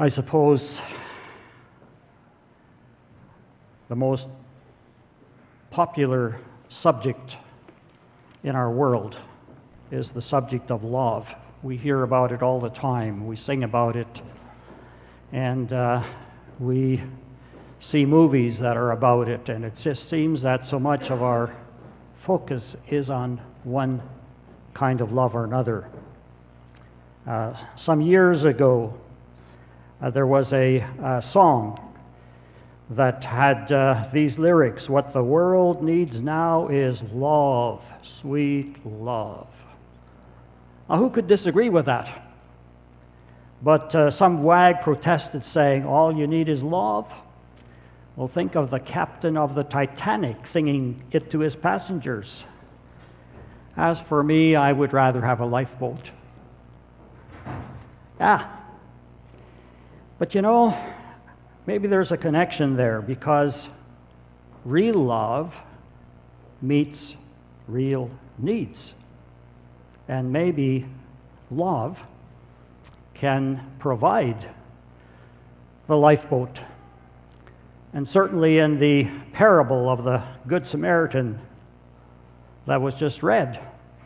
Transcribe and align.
I 0.00 0.08
suppose 0.08 0.80
the 3.90 3.94
most 3.94 4.28
popular 5.70 6.40
subject 6.70 7.36
in 8.42 8.56
our 8.56 8.70
world 8.70 9.18
is 9.90 10.10
the 10.10 10.22
subject 10.22 10.70
of 10.70 10.84
love. 10.84 11.28
We 11.62 11.76
hear 11.76 12.02
about 12.02 12.32
it 12.32 12.42
all 12.42 12.60
the 12.60 12.70
time, 12.70 13.26
we 13.26 13.36
sing 13.36 13.62
about 13.62 13.94
it, 13.94 14.22
and 15.32 15.70
uh, 15.70 16.02
we 16.58 17.02
see 17.80 18.06
movies 18.06 18.58
that 18.58 18.78
are 18.78 18.92
about 18.92 19.28
it, 19.28 19.50
and 19.50 19.66
it 19.66 19.76
just 19.76 20.08
seems 20.08 20.40
that 20.40 20.66
so 20.66 20.78
much 20.80 21.10
of 21.10 21.22
our 21.22 21.54
focus 22.24 22.74
is 22.88 23.10
on 23.10 23.38
one 23.64 24.00
kind 24.72 25.02
of 25.02 25.12
love 25.12 25.36
or 25.36 25.44
another. 25.44 25.90
Uh, 27.26 27.52
some 27.76 28.00
years 28.00 28.46
ago, 28.46 28.94
there 30.08 30.26
was 30.26 30.52
a, 30.54 30.78
a, 31.04 31.20
song 31.20 31.78
that 32.90 33.22
had 33.22 33.70
uh, 33.70 34.08
these 34.12 34.38
lyrics 34.38 34.88
What 34.88 35.12
the 35.12 35.22
world 35.22 35.82
needs 35.82 36.20
now 36.20 36.68
is 36.68 37.02
love, 37.12 37.82
sweet 38.20 38.74
love. 38.86 39.46
Now, 40.88 40.96
who 40.96 41.10
could 41.10 41.26
disagree 41.26 41.68
with 41.68 41.84
that? 41.86 42.28
But 43.62 43.94
uh, 43.94 44.10
some 44.10 44.42
wag 44.42 44.80
protested, 44.80 45.44
saying, 45.44 45.84
All 45.84 46.16
you 46.16 46.26
need 46.26 46.48
is 46.48 46.62
love. 46.62 47.06
Well, 48.16 48.28
think 48.28 48.54
of 48.54 48.70
the 48.70 48.80
captain 48.80 49.36
of 49.36 49.54
the 49.54 49.64
Titanic 49.64 50.46
singing 50.46 51.02
it 51.12 51.30
to 51.30 51.40
his 51.40 51.54
passengers. 51.54 52.44
As 53.76 54.00
for 54.00 54.22
me, 54.22 54.56
I 54.56 54.72
would 54.72 54.92
rather 54.92 55.20
have 55.20 55.40
a 55.40 55.46
lifeboat. 55.46 56.10
Yeah. 58.18 58.59
But 60.20 60.34
you 60.34 60.42
know, 60.42 60.76
maybe 61.66 61.88
there's 61.88 62.12
a 62.12 62.16
connection 62.18 62.76
there 62.76 63.00
because 63.00 63.68
real 64.66 65.02
love 65.02 65.54
meets 66.60 67.16
real 67.66 68.10
needs. 68.36 68.92
And 70.08 70.30
maybe 70.30 70.84
love 71.50 71.98
can 73.14 73.72
provide 73.78 74.46
the 75.86 75.96
lifeboat. 75.96 76.60
And 77.94 78.06
certainly 78.06 78.58
in 78.58 78.78
the 78.78 79.04
parable 79.32 79.88
of 79.88 80.04
the 80.04 80.22
Good 80.46 80.66
Samaritan 80.66 81.40
that 82.66 82.78
was 82.78 82.92
just 82.92 83.22
read, 83.22 83.58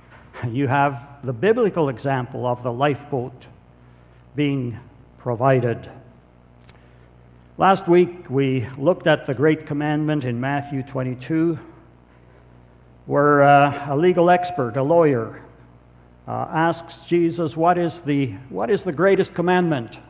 you 0.48 0.68
have 0.68 1.08
the 1.24 1.32
biblical 1.32 1.88
example 1.88 2.46
of 2.46 2.62
the 2.62 2.72
lifeboat 2.72 3.46
being 4.36 4.78
provided. 5.18 5.90
Last 7.56 7.86
week 7.86 8.28
we 8.28 8.66
looked 8.76 9.06
at 9.06 9.26
the 9.26 9.34
great 9.34 9.64
commandment 9.64 10.24
in 10.24 10.40
Matthew 10.40 10.82
22, 10.82 11.56
where 13.06 13.44
uh, 13.44 13.94
a 13.94 13.96
legal 13.96 14.28
expert, 14.28 14.76
a 14.76 14.82
lawyer, 14.82 15.40
uh, 16.26 16.48
asks 16.50 17.02
Jesus, 17.06 17.56
what 17.56 17.78
is, 17.78 18.00
the, 18.00 18.32
what 18.48 18.70
is 18.70 18.82
the 18.82 18.90
greatest 18.90 19.34
commandment? 19.34 20.00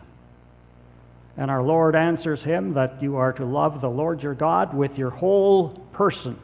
And 1.36 1.50
our 1.50 1.62
Lord 1.62 1.94
answers 1.94 2.42
him 2.42 2.72
that 2.72 3.02
you 3.02 3.16
are 3.16 3.34
to 3.34 3.44
love 3.44 3.82
the 3.82 3.90
Lord 3.90 4.22
your 4.22 4.34
God 4.34 4.72
with 4.72 4.96
your 4.96 5.10
whole 5.10 5.68
person 5.92 6.38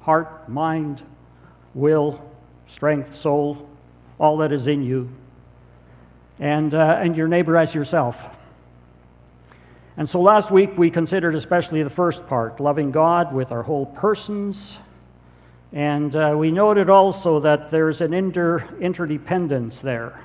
heart, 0.00 0.48
mind, 0.48 1.02
will, 1.74 2.22
strength, 2.72 3.14
soul, 3.14 3.68
all 4.18 4.38
that 4.38 4.52
is 4.52 4.66
in 4.66 4.82
you, 4.82 5.10
and, 6.38 6.74
uh, 6.74 6.98
and 7.02 7.14
your 7.14 7.28
neighbor 7.28 7.58
as 7.58 7.74
yourself. 7.74 8.16
And 9.98 10.08
so 10.08 10.20
last 10.20 10.52
week 10.52 10.78
we 10.78 10.92
considered 10.92 11.34
especially 11.34 11.82
the 11.82 11.90
first 11.90 12.24
part, 12.28 12.60
loving 12.60 12.92
God 12.92 13.34
with 13.34 13.50
our 13.50 13.64
whole 13.64 13.84
persons, 13.84 14.78
and 15.72 16.14
uh, 16.14 16.36
we 16.38 16.52
noted 16.52 16.88
also 16.88 17.40
that 17.40 17.72
there's 17.72 18.00
an 18.00 18.14
inter- 18.14 18.64
interdependence 18.80 19.80
there. 19.80 20.20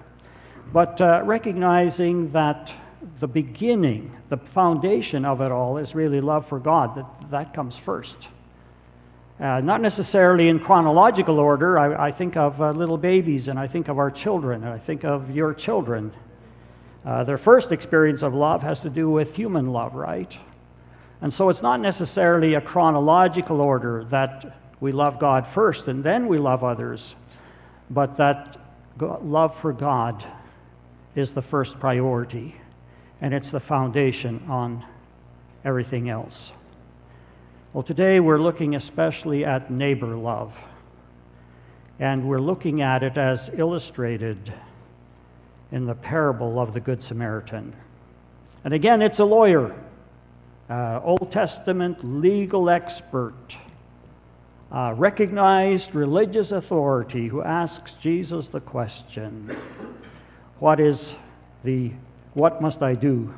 But 0.72 1.01
uh, 1.01 1.23
recognizing 1.25 2.31
that 2.33 2.72
the 3.19 3.28
beginning, 3.28 4.16
the 4.29 4.38
foundation 4.38 5.25
of 5.25 5.41
it 5.41 5.51
all 5.51 5.79
is 5.79 5.95
really 5.95 6.22
love 6.22 6.47
for 6.47 6.59
God, 6.59 6.95
that, 6.95 7.31
that 7.31 7.53
comes 7.56 7.75
first. 7.75 8.28
Uh, 9.39 9.59
not 9.59 9.81
necessarily 9.81 10.50
in 10.50 10.59
chronological 10.59 11.39
order. 11.39 11.79
I, 11.79 12.09
I 12.09 12.12
think 12.12 12.38
of 12.38 12.62
uh, 12.62 12.69
little 12.72 13.00
babies 13.00 13.47
and 13.47 13.57
I 13.57 13.67
think 13.67 13.88
of 13.88 13.97
our 13.97 14.12
children 14.12 14.63
and 14.63 14.72
I 14.72 14.78
think 14.78 15.03
of 15.03 15.31
your 15.31 15.56
children. 15.56 16.13
Uh, 17.05 17.23
their 17.23 17.37
first 17.37 17.71
experience 17.71 18.23
of 18.23 18.33
love 18.33 18.61
has 18.61 18.79
to 18.79 18.89
do 18.89 19.09
with 19.09 19.33
human 19.35 19.67
love, 19.67 19.93
right? 19.93 20.37
And 21.21 21.33
so 21.33 21.49
it's 21.49 21.61
not 21.61 21.79
necessarily 21.79 22.53
a 22.53 22.61
chronological 22.61 23.61
order 23.61 24.05
that 24.09 24.57
we 24.79 24.91
love 24.91 25.19
God 25.19 25.47
first 25.53 25.87
and 25.87 26.03
then 26.03 26.27
we 26.27 26.37
love 26.37 26.63
others, 26.63 27.15
but 27.89 28.17
that 28.17 28.57
love 28.99 29.55
for 29.61 29.73
God 29.73 30.23
is 31.15 31.31
the 31.31 31.41
first 31.41 31.79
priority, 31.79 32.55
and 33.21 33.33
it's 33.33 33.51
the 33.51 33.59
foundation 33.59 34.43
on 34.49 34.83
everything 35.63 36.09
else. 36.09 36.51
Well, 37.73 37.83
today 37.83 38.19
we're 38.19 38.41
looking 38.41 38.75
especially 38.75 39.45
at 39.45 39.71
neighbor 39.71 40.15
love, 40.15 40.53
and 41.99 42.27
we're 42.27 42.41
looking 42.41 42.81
at 42.81 43.03
it 43.03 43.17
as 43.17 43.49
illustrated 43.57 44.53
in 45.73 45.88
the 45.88 45.95
parable 45.95 46.59
of 46.59 46.73
the 46.73 46.79
Good 46.79 47.03
Samaritan. 47.03 47.75
And 48.63 48.75
again, 48.75 49.01
it's 49.01 49.19
a 49.19 49.25
lawyer, 49.25 49.75
uh, 50.69 51.01
Old 51.03 51.31
Testament 51.31 52.22
legal 52.22 52.69
expert 52.69 53.57
uh, 54.72 54.94
recognized 54.95 55.95
religious 55.95 56.51
authority 56.51 57.28
who 57.28 57.41
asks 57.41 57.94
Jesus 57.94 58.47
the 58.50 58.59
question, 58.59 59.57
What 60.59 60.79
is 60.79 61.16
the 61.63 61.91
what 62.35 62.62
must 62.62 62.81
I 62.81 62.94
do 62.94 63.33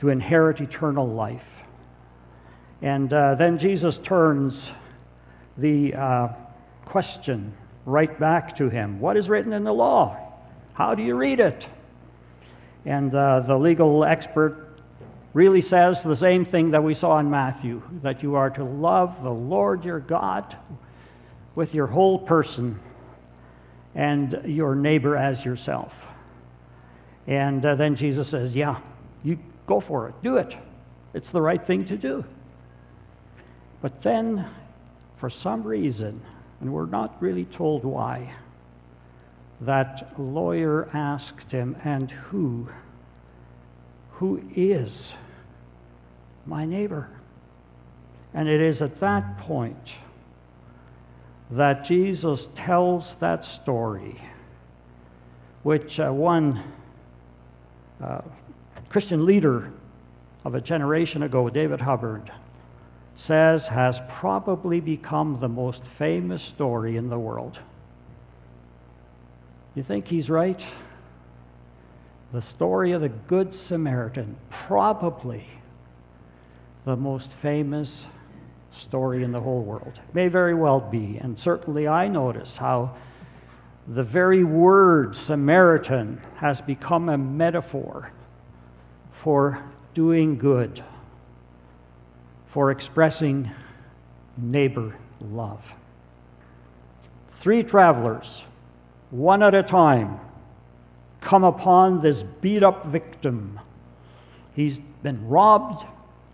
to 0.00 0.08
inherit 0.08 0.60
eternal 0.60 1.06
life? 1.06 1.46
And 2.80 3.12
uh, 3.12 3.34
then 3.34 3.58
Jesus 3.58 3.98
turns 3.98 4.70
the 5.56 5.94
uh, 5.94 6.28
question 6.84 7.52
right 7.86 8.18
back 8.20 8.56
to 8.58 8.68
him 8.68 9.00
What 9.00 9.16
is 9.16 9.28
written 9.28 9.52
in 9.52 9.64
the 9.64 9.74
law? 9.74 10.27
How 10.78 10.94
do 10.94 11.02
you 11.02 11.16
read 11.16 11.40
it? 11.40 11.66
And 12.84 13.12
uh, 13.12 13.40
the 13.40 13.56
legal 13.56 14.04
expert 14.04 14.80
really 15.34 15.60
says 15.60 16.04
the 16.04 16.14
same 16.14 16.44
thing 16.44 16.70
that 16.70 16.84
we 16.84 16.94
saw 16.94 17.18
in 17.18 17.28
Matthew 17.28 17.82
that 18.04 18.22
you 18.22 18.36
are 18.36 18.48
to 18.50 18.62
love 18.62 19.24
the 19.24 19.30
Lord 19.30 19.84
your 19.84 19.98
God 19.98 20.56
with 21.56 21.74
your 21.74 21.88
whole 21.88 22.16
person 22.16 22.78
and 23.96 24.40
your 24.44 24.76
neighbor 24.76 25.16
as 25.16 25.44
yourself. 25.44 25.92
And 27.26 27.66
uh, 27.66 27.74
then 27.74 27.96
Jesus 27.96 28.28
says, 28.28 28.54
Yeah, 28.54 28.78
you 29.24 29.36
go 29.66 29.80
for 29.80 30.08
it, 30.08 30.14
do 30.22 30.36
it. 30.36 30.56
It's 31.12 31.30
the 31.30 31.42
right 31.42 31.66
thing 31.66 31.86
to 31.86 31.96
do. 31.96 32.24
But 33.82 34.00
then, 34.00 34.48
for 35.16 35.28
some 35.28 35.64
reason, 35.64 36.20
and 36.60 36.72
we're 36.72 36.86
not 36.86 37.20
really 37.20 37.46
told 37.46 37.84
why, 37.84 38.32
that 39.60 40.12
lawyer 40.18 40.88
asked 40.92 41.50
him, 41.52 41.76
And 41.84 42.10
who? 42.10 42.68
who 44.18 44.42
is 44.56 45.14
my 46.44 46.64
neighbor? 46.64 47.08
And 48.34 48.48
it 48.48 48.60
is 48.60 48.82
at 48.82 48.98
that 48.98 49.38
point 49.38 49.92
that 51.52 51.84
Jesus 51.84 52.48
tells 52.56 53.14
that 53.20 53.44
story, 53.44 54.20
which 55.62 56.00
uh, 56.00 56.10
one 56.10 56.64
uh, 58.02 58.22
Christian 58.88 59.24
leader 59.24 59.70
of 60.44 60.56
a 60.56 60.60
generation 60.60 61.22
ago, 61.22 61.48
David 61.48 61.80
Hubbard, 61.80 62.32
says 63.14 63.68
has 63.68 64.00
probably 64.08 64.80
become 64.80 65.38
the 65.38 65.48
most 65.48 65.82
famous 65.96 66.42
story 66.42 66.96
in 66.96 67.08
the 67.08 67.18
world. 67.18 67.56
You 69.78 69.84
think 69.84 70.08
he's 70.08 70.28
right? 70.28 70.60
the 72.32 72.42
story 72.42 72.90
of 72.90 73.00
the 73.00 73.10
Good 73.10 73.54
Samaritan, 73.54 74.36
probably 74.50 75.46
the 76.84 76.96
most 76.96 77.30
famous 77.40 78.06
story 78.72 79.22
in 79.22 79.30
the 79.30 79.40
whole 79.40 79.62
world. 79.62 80.00
May 80.14 80.26
very 80.26 80.56
well 80.56 80.80
be, 80.80 81.18
and 81.18 81.38
certainly 81.38 81.86
I 81.86 82.08
notice 82.08 82.56
how 82.56 82.96
the 83.86 84.02
very 84.02 84.42
word 84.42 85.14
Samaritan 85.14 86.20
has 86.34 86.60
become 86.60 87.08
a 87.08 87.16
metaphor 87.16 88.10
for 89.22 89.62
doing 89.94 90.38
good, 90.38 90.82
for 92.48 92.72
expressing 92.72 93.48
neighbor 94.36 94.96
love. 95.20 95.62
Three 97.40 97.62
travelers, 97.62 98.42
one 99.10 99.42
at 99.42 99.54
a 99.54 99.62
time, 99.62 100.20
come 101.20 101.44
upon 101.44 102.02
this 102.02 102.22
beat 102.40 102.62
up 102.62 102.86
victim 102.86 103.58
He's 104.58 104.76
been 105.04 105.28
robbed. 105.28 105.86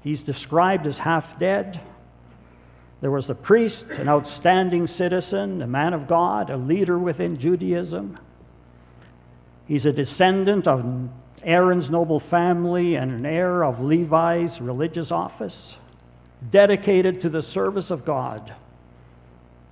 He's 0.03 0.23
described 0.23 0.87
as 0.87 0.97
half 0.97 1.39
dead. 1.39 1.79
There 3.03 3.11
was 3.11 3.29
a 3.29 3.35
priest, 3.35 3.85
an 3.91 4.09
outstanding 4.09 4.87
citizen, 4.87 5.61
a 5.61 5.67
man 5.67 5.93
of 5.93 6.09
God, 6.09 6.49
a 6.49 6.57
leader 6.57 6.99
within 6.99 7.39
Judaism. 7.39 8.19
He's 9.69 9.85
a 9.85 9.93
descendant 9.93 10.67
of 10.67 11.11
Aaron's 11.43 11.91
noble 11.91 12.19
family 12.19 12.95
and 12.95 13.11
an 13.11 13.27
heir 13.27 13.63
of 13.63 13.81
Levi's 13.81 14.59
religious 14.59 15.11
office, 15.11 15.77
dedicated 16.51 17.21
to 17.21 17.29
the 17.29 17.43
service 17.43 17.91
of 17.91 18.07
God. 18.07 18.55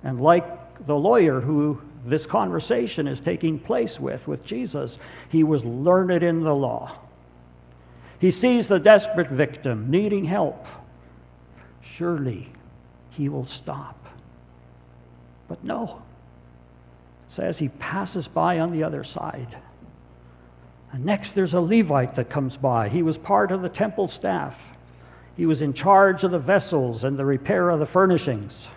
And 0.03 0.21
like 0.21 0.85
the 0.85 0.95
lawyer 0.95 1.41
who 1.41 1.81
this 2.05 2.25
conversation 2.25 3.07
is 3.07 3.19
taking 3.19 3.59
place 3.59 3.99
with, 3.99 4.27
with 4.27 4.43
Jesus, 4.45 4.97
he 5.29 5.43
was 5.43 5.63
learned 5.63 6.23
in 6.23 6.43
the 6.43 6.53
law. 6.53 6.97
He 8.19 8.31
sees 8.31 8.67
the 8.67 8.79
desperate 8.79 9.29
victim 9.29 9.89
needing 9.89 10.25
help. 10.25 10.65
Surely 11.81 12.49
he 13.11 13.29
will 13.29 13.45
stop. 13.45 13.97
But 15.47 15.63
no. 15.63 16.01
It 17.27 17.31
says 17.31 17.57
he 17.57 17.69
passes 17.69 18.27
by 18.27 18.59
on 18.59 18.71
the 18.71 18.83
other 18.83 19.03
side. 19.03 19.57
And 20.91 21.05
next 21.05 21.33
there's 21.33 21.53
a 21.53 21.59
Levite 21.59 22.15
that 22.15 22.29
comes 22.29 22.55
by. 22.55 22.89
He 22.89 23.01
was 23.01 23.17
part 23.17 23.51
of 23.51 23.61
the 23.61 23.69
temple 23.69 24.07
staff. 24.07 24.55
He 25.35 25.45
was 25.45 25.61
in 25.61 25.73
charge 25.73 26.23
of 26.23 26.31
the 26.31 26.39
vessels 26.39 27.03
and 27.03 27.17
the 27.17 27.25
repair 27.25 27.69
of 27.69 27.79
the 27.79 27.85
furnishings. 27.85 28.67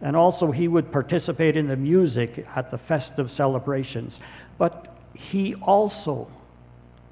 And 0.00 0.14
also, 0.14 0.52
he 0.52 0.68
would 0.68 0.92
participate 0.92 1.56
in 1.56 1.66
the 1.66 1.76
music 1.76 2.46
at 2.54 2.70
the 2.70 2.78
festive 2.78 3.30
celebrations. 3.32 4.20
But 4.56 4.96
he 5.14 5.54
also 5.56 6.28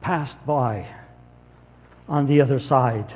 passed 0.01 0.39
by 0.47 0.87
on 2.09 2.27
the 2.27 2.41
other 2.41 2.61
side. 2.61 3.13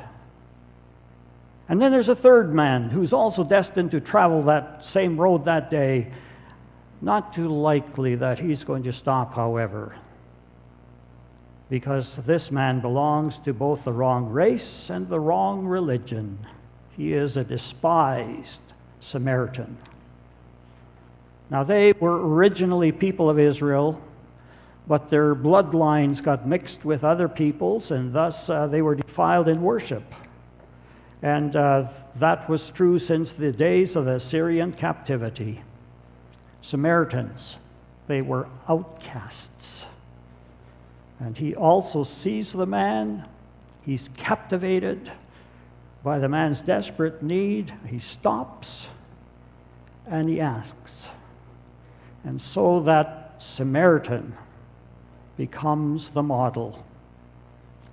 And 1.69 1.81
then 1.81 1.93
there's 1.93 2.09
a 2.09 2.17
third 2.17 2.53
man 2.53 2.91
who's 2.91 3.13
also 3.13 3.45
destined 3.45 3.93
to 3.93 4.01
travel 4.01 4.43
that 4.43 4.85
same 4.85 5.17
road 5.17 5.45
that 5.45 5.71
day. 5.71 6.13
Not 7.01 7.33
too 7.33 7.49
likely 7.49 8.17
that 8.17 8.41
he's 8.41 8.65
going 8.65 8.83
to 8.83 8.93
stop, 8.93 9.35
however, 9.35 9.95
because 11.69 12.17
this 12.27 12.51
man 12.51 12.81
belongs 12.81 13.39
to 13.45 13.55
both 13.55 13.85
the 13.85 13.93
wrong 13.93 14.29
race 14.31 14.91
and 14.91 15.09
the 15.09 15.21
wrong 15.21 15.65
religion. 15.65 16.39
He 16.97 17.13
is 17.13 17.37
a 17.37 17.45
despised 17.45 18.61
Samaritan. 19.01 19.77
Now, 21.51 21.65
they 21.65 21.93
were 21.99 22.29
originally 22.29 22.93
people 22.93 23.29
of 23.29 23.39
Israel, 23.39 24.01
but 24.87 25.11
their 25.11 25.35
bloodlines 25.35 26.23
got 26.23 26.47
mixed 26.47 26.85
with 26.85 27.03
other 27.05 27.29
peoples, 27.29 27.91
and 27.91 28.13
thus 28.13 28.49
uh, 28.49 28.67
they 28.69 28.83
were 28.83 28.95
defiled 28.95 29.49
in 29.49 29.61
worship. 29.61 30.05
And 31.23 31.55
uh, 31.57 31.89
that 32.19 32.49
was 32.49 32.71
true 32.71 32.99
since 32.99 33.33
the 33.33 33.53
days 33.53 33.97
of 33.97 34.05
the 34.05 34.15
Assyrian 34.15 34.73
captivity. 34.73 35.63
Samaritans, 36.63 37.57
they 38.07 38.23
were 38.23 38.49
outcasts. 38.69 39.87
And 41.19 41.37
he 41.37 41.55
also 41.55 42.05
sees 42.05 42.53
the 42.53 42.67
man, 42.67 43.29
he's 43.83 44.09
captivated 44.17 45.11
by 46.03 46.19
the 46.19 46.29
man's 46.29 46.61
desperate 46.61 47.23
need. 47.23 47.73
He 47.87 47.99
stops 47.99 48.87
and 50.07 50.29
he 50.29 50.41
asks. 50.41 51.07
And 52.25 52.41
so 52.41 52.81
that 52.81 53.37
Samaritan 53.39 54.35
becomes 55.37 56.11
the 56.11 56.23
model, 56.23 56.85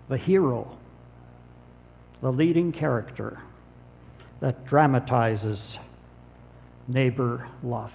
the 0.09 0.17
hero 0.17 0.77
the 2.21 2.31
leading 2.31 2.71
character 2.71 3.39
that 4.39 4.65
dramatizes 4.65 5.77
neighbor 6.87 7.47
love. 7.63 7.91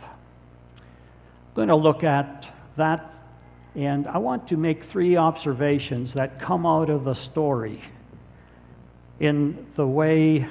I'm 0.77 1.55
going 1.55 1.69
to 1.69 1.77
look 1.77 2.05
at 2.05 2.47
that, 2.77 3.13
and 3.75 4.07
I 4.07 4.19
want 4.19 4.49
to 4.49 4.57
make 4.57 4.85
three 4.85 5.17
observations 5.17 6.15
that 6.15 6.41
come 6.41 6.67
out 6.67 6.91
of 6.91 7.05
the 7.05 7.15
story 7.15 7.83
in 9.23 9.67
the 9.77 9.87
way 9.87 10.45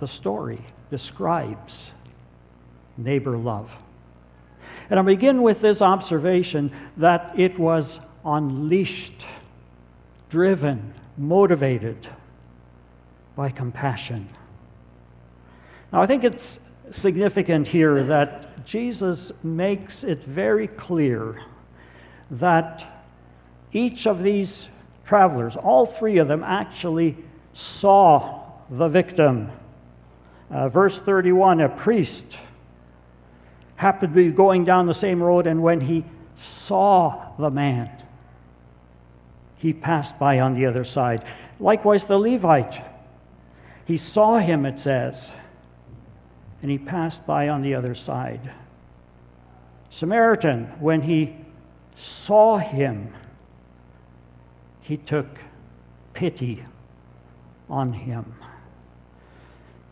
the 0.00 0.08
story 0.08 0.64
describes 0.90 1.92
neighbor 2.96 3.36
love. 3.36 3.70
And 4.88 4.98
I 4.98 5.02
begin 5.02 5.42
with 5.42 5.60
this 5.60 5.82
observation 5.82 6.74
that 6.96 7.38
it 7.38 7.58
was 7.58 8.00
unleashed, 8.24 9.26
driven, 10.30 10.94
motivated 11.18 12.08
by 13.36 13.50
compassion. 13.50 14.26
Now, 15.92 16.02
I 16.02 16.06
think 16.06 16.24
it's 16.24 16.58
significant 16.92 17.68
here 17.68 18.02
that 18.04 18.64
Jesus 18.64 19.32
makes 19.42 20.02
it 20.02 20.24
very 20.24 20.66
clear 20.66 21.42
that 22.30 23.04
each 23.74 24.06
of 24.06 24.22
these 24.22 24.70
travelers, 25.04 25.56
all 25.56 25.84
three 25.84 26.16
of 26.16 26.26
them, 26.26 26.42
actually 26.42 27.14
saw 27.78 28.42
the 28.70 28.88
victim. 28.88 29.50
Uh, 30.50 30.68
verse 30.68 30.98
31 30.98 31.60
a 31.60 31.68
priest 31.68 32.24
happened 33.76 34.14
to 34.14 34.16
be 34.16 34.30
going 34.30 34.64
down 34.64 34.86
the 34.86 34.94
same 34.94 35.22
road, 35.22 35.46
and 35.46 35.62
when 35.62 35.80
he 35.80 36.04
saw 36.66 37.32
the 37.38 37.50
man, 37.50 37.90
he 39.58 39.72
passed 39.72 40.18
by 40.18 40.40
on 40.40 40.54
the 40.54 40.66
other 40.66 40.84
side. 40.84 41.24
Likewise, 41.60 42.04
the 42.04 42.18
Levite 42.18 42.80
he 43.88 43.96
saw 43.96 44.38
him, 44.38 44.66
it 44.66 44.78
says, 44.78 45.30
and 46.60 46.70
he 46.70 46.76
passed 46.76 47.24
by 47.26 47.48
on 47.48 47.62
the 47.62 47.74
other 47.74 47.94
side. 47.94 48.52
Samaritan, 49.88 50.66
when 50.78 51.00
he 51.00 51.34
saw 51.96 52.58
him, 52.58 53.14
he 54.82 54.98
took 54.98 55.26
pity 56.12 56.62
on 57.70 57.92
him. 57.92 58.34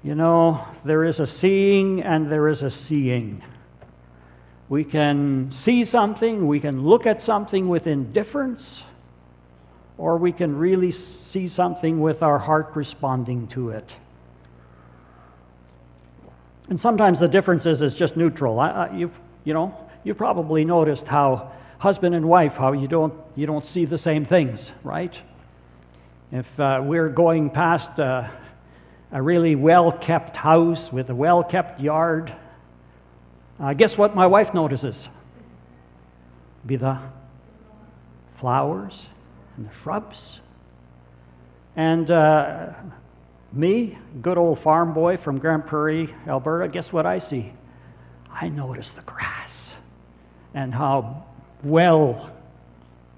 You 0.03 0.15
know, 0.15 0.65
there 0.85 1.05
is 1.05 1.21
a 1.21 1.27
seeing 1.27 2.03
and 2.03 2.31
there 2.31 2.49
is 2.49 2.63
a 2.63 2.71
seeing. 2.71 3.43
We 4.69 4.85
can 4.85 5.51
see 5.51 5.85
something, 5.85 6.47
we 6.47 6.61
can 6.61 6.85
look 6.85 7.07
at 7.07 7.23
something 7.23 7.69
with 7.69 7.87
indifference 7.87 8.83
or 9.99 10.17
we 10.17 10.33
can 10.33 10.57
really 10.57 10.91
see 10.91 11.49
something 11.49 12.01
with 12.01 12.23
our 12.23 12.39
heart 12.39 12.73
responding 12.75 13.47
to 13.49 13.71
it. 13.71 13.95
And 16.69 16.81
sometimes 16.81 17.21
the 17.21 17.29
difference 17.29 17.65
is, 17.67 17.81
is 17.81 17.95
just 17.95 18.17
neutral. 18.17 18.59
I, 18.59 18.71
I, 18.71 18.93
you've, 18.95 19.19
you 19.45 19.55
know, 19.55 19.75
you've 20.05 20.19
probably 20.19 20.65
noticed 20.65 21.07
how 21.07 21.53
husband 21.79 22.15
and 22.15 22.29
wife, 22.29 22.55
how 22.55 22.73
you 22.73 22.89
don't, 22.89 23.15
you 23.37 23.47
don't 23.47 23.65
see 23.65 23.85
the 23.85 23.99
same 23.99 24.25
things, 24.25 24.73
right? 24.83 25.17
If 26.33 26.47
uh, 26.59 26.81
we're 26.83 27.09
going 27.09 27.51
past 27.51 27.99
a, 28.01 28.31
a 29.13 29.23
really 29.23 29.55
well 29.55 29.93
kept 29.93 30.37
house 30.37 30.93
with 30.93 31.09
a 31.11 31.15
well 31.15 31.45
kept 31.45 31.81
yard, 31.81 32.35
uh, 33.61 33.73
guess 33.75 33.97
what 33.97 34.17
my 34.17 34.27
wife 34.27 34.53
notices? 34.53 35.09
Be 36.67 36.77
the 36.77 36.99
flowers 38.41 39.07
and 39.57 39.69
the 39.69 39.75
shrubs. 39.83 40.41
And 41.77 42.11
uh, 42.11 42.73
me, 43.53 43.97
good 44.21 44.37
old 44.37 44.59
farm 44.61 44.95
boy 44.95 45.19
from 45.19 45.39
Grande 45.39 45.67
Prairie, 45.67 46.13
Alberta, 46.27 46.69
guess 46.69 46.93
what 46.93 47.07
I 47.07 47.21
see? 47.21 47.53
I 48.33 48.49
notice 48.49 48.91
the 48.91 49.03
grass 49.03 49.51
and 50.55 50.75
how 50.75 51.25
well 51.63 52.36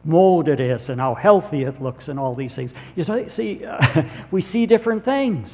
mowed 0.08 0.48
it 0.48 0.58
is 0.58 0.88
and 0.88 1.00
how 1.00 1.14
healthy 1.14 1.62
it 1.62 1.80
looks 1.80 2.08
and 2.08 2.18
all 2.18 2.34
these 2.34 2.54
things. 2.54 2.72
You 2.96 3.04
see, 3.28 3.64
uh, 3.64 4.02
we 4.30 4.40
see 4.40 4.66
different 4.66 5.04
things. 5.04 5.50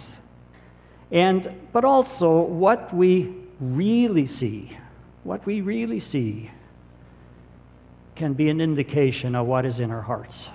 And, 1.11 1.52
but 1.73 1.84
also 1.84 2.40
what 2.40 2.94
we 2.94 3.34
really 3.61 4.26
see, 4.26 4.76
what 5.25 5.44
we 5.44 5.61
really 5.61 6.00
see 6.00 6.50
can 8.14 8.32
be 8.32 8.49
an 8.49 8.61
indication 8.61 9.34
of 9.34 9.46
what 9.46 9.66
is 9.66 9.80
in 9.80 9.90
our 9.90 10.00
hearts. 10.00 10.49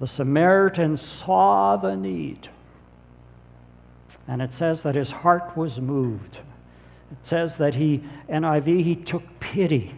The 0.00 0.06
Samaritan 0.06 0.96
saw 0.96 1.76
the 1.76 1.96
need. 1.96 2.48
And 4.26 4.42
it 4.42 4.52
says 4.52 4.82
that 4.82 4.94
his 4.94 5.10
heart 5.10 5.56
was 5.56 5.80
moved. 5.80 6.38
It 7.10 7.18
says 7.22 7.56
that 7.56 7.74
he, 7.74 8.02
NIV, 8.28 8.84
he 8.84 8.96
took 8.96 9.22
pity. 9.40 9.94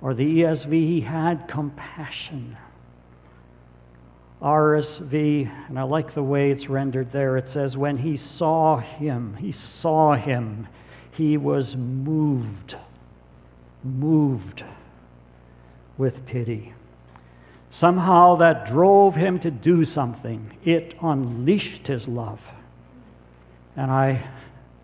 Or 0.00 0.14
the 0.14 0.42
ESV, 0.42 0.70
he 0.70 1.00
had 1.00 1.48
compassion. 1.48 2.56
RSV, 4.40 5.50
and 5.68 5.78
I 5.78 5.82
like 5.82 6.14
the 6.14 6.22
way 6.22 6.52
it's 6.52 6.68
rendered 6.68 7.10
there, 7.10 7.36
it 7.36 7.50
says, 7.50 7.76
when 7.76 7.98
he 7.98 8.16
saw 8.16 8.76
him, 8.78 9.34
he 9.34 9.50
saw 9.50 10.14
him, 10.14 10.68
he 11.10 11.36
was 11.36 11.74
moved, 11.74 12.76
moved 13.82 14.62
with 15.96 16.24
pity. 16.26 16.72
somehow 17.70 18.36
that 18.36 18.66
drove 18.66 19.14
him 19.14 19.38
to 19.40 19.50
do 19.50 19.84
something. 19.84 20.56
It 20.64 20.94
unleashed 21.02 21.86
his 21.86 22.06
love. 22.08 22.40
And 23.76 23.90
I 23.90 24.26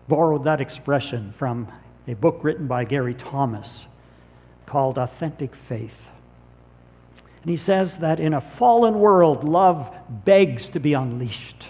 borrowed 0.07 0.43
that 0.43 0.61
expression 0.61 1.33
from 1.37 1.67
a 2.07 2.13
book 2.13 2.41
written 2.43 2.67
by 2.67 2.83
Gary 2.83 3.15
Thomas 3.15 3.87
called 4.65 4.97
Authentic 4.97 5.55
Faith. 5.67 5.93
And 7.41 7.51
he 7.51 7.57
says 7.57 7.97
that 7.97 8.19
in 8.19 8.33
a 8.33 8.41
fallen 8.41 8.99
world, 8.99 9.43
love 9.43 9.93
begs 10.25 10.67
to 10.69 10.79
be 10.79 10.93
unleashed. 10.93 11.67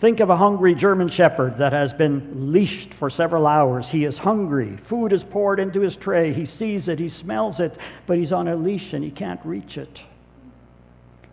Think 0.00 0.20
of 0.20 0.30
a 0.30 0.36
hungry 0.36 0.76
German 0.76 1.08
shepherd 1.08 1.58
that 1.58 1.72
has 1.72 1.92
been 1.92 2.52
leashed 2.52 2.94
for 2.94 3.10
several 3.10 3.48
hours. 3.48 3.88
He 3.88 4.04
is 4.04 4.16
hungry. 4.16 4.76
Food 4.84 5.12
is 5.12 5.24
poured 5.24 5.58
into 5.58 5.80
his 5.80 5.96
tray. 5.96 6.32
He 6.32 6.46
sees 6.46 6.88
it, 6.88 7.00
he 7.00 7.08
smells 7.08 7.58
it, 7.58 7.76
but 8.06 8.16
he's 8.16 8.32
on 8.32 8.46
a 8.46 8.54
leash 8.54 8.92
and 8.92 9.02
he 9.02 9.10
can't 9.10 9.44
reach 9.44 9.76
it. 9.76 10.02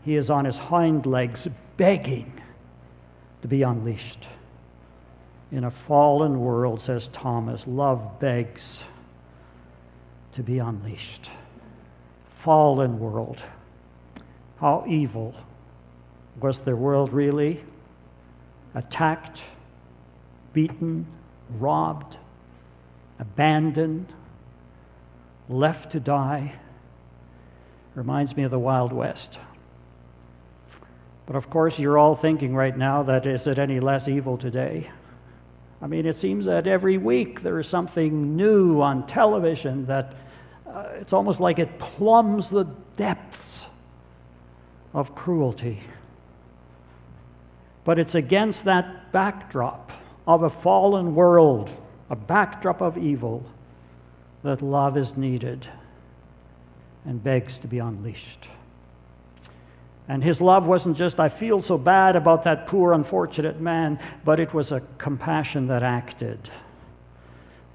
He 0.04 0.16
is 0.16 0.32
on 0.32 0.46
his 0.46 0.58
hind 0.58 1.06
legs 1.06 1.48
begging 1.78 2.42
to 3.44 3.48
be 3.48 3.62
unleashed. 3.62 4.28
In 5.52 5.66
a 5.66 5.72
fallen 5.72 6.40
world, 6.40 6.82
says 6.82 7.10
Thomas, 7.10 7.64
love 7.68 8.20
begs 8.20 8.82
to 10.36 10.44
be 10.44 10.60
unleashed. 10.60 11.30
Fallen 12.44 13.00
world. 13.00 13.42
How 14.60 14.86
evil 14.88 15.34
was 16.40 16.60
the 16.62 16.76
world 16.76 17.12
really? 17.14 17.64
attacked, 18.76 19.42
beaten, 20.54 21.08
robbed, 21.58 22.18
abandoned, 23.20 24.12
left 25.50 25.94
to 25.94 26.00
die. 26.00 26.54
Reminds 27.96 28.36
me 28.36 28.44
of 28.44 28.52
the 28.52 28.60
Wild 28.60 28.92
West. 28.92 29.40
But 31.26 31.38
of 31.38 31.50
course, 31.50 31.80
you're 31.80 31.98
all 31.98 32.16
thinking 32.16 32.54
right 32.54 32.78
now 32.78 33.04
that 33.04 33.26
is 33.26 33.48
it 33.48 33.58
any 33.58 33.80
less 33.80 34.08
evil 34.08 34.38
today? 34.38 34.92
I 35.82 35.88
mean, 35.88 36.06
it 36.06 36.18
seems 36.18 36.46
that 36.46 36.68
every 36.68 36.98
week 36.98 37.42
there 37.42 37.60
is 37.60 37.68
something 37.68 38.36
new 38.36 38.82
on 38.82 39.08
television 39.08 39.86
that 39.86 40.14
uh, 40.68 40.86
it's 40.96 41.14
almost 41.14 41.40
like 41.40 41.60
it 41.60 41.80
plumbs 41.80 42.50
the 42.50 42.66
depths 42.98 43.66
of 44.94 45.14
cruelty. 45.16 45.82
But 47.84 48.00
it's 48.00 48.16
against 48.16 48.66
that 48.66 49.12
backdrop 49.12 49.92
of 50.28 50.44
a 50.44 50.50
fallen 50.50 51.14
world, 51.14 51.70
a 52.10 52.16
backdrop 52.16 52.82
of 52.82 52.98
evil, 52.98 53.46
that 54.44 54.62
love 54.62 54.98
is 54.98 55.16
needed 55.18 55.68
and 57.06 57.24
begs 57.24 57.58
to 57.60 57.68
be 57.68 57.80
unleashed. 57.80 58.48
And 60.08 60.24
his 60.24 60.40
love 60.40 60.68
wasn't 60.68 60.98
just, 60.98 61.20
I 61.20 61.30
feel 61.30 61.62
so 61.62 61.78
bad 61.78 62.16
about 62.16 62.44
that 62.44 62.68
poor, 62.68 62.94
unfortunate 62.94 63.60
man, 63.60 64.00
but 64.24 64.40
it 64.40 64.54
was 64.54 64.72
a 64.72 64.82
compassion 64.98 65.68
that 65.68 65.82
acted. 65.82 66.50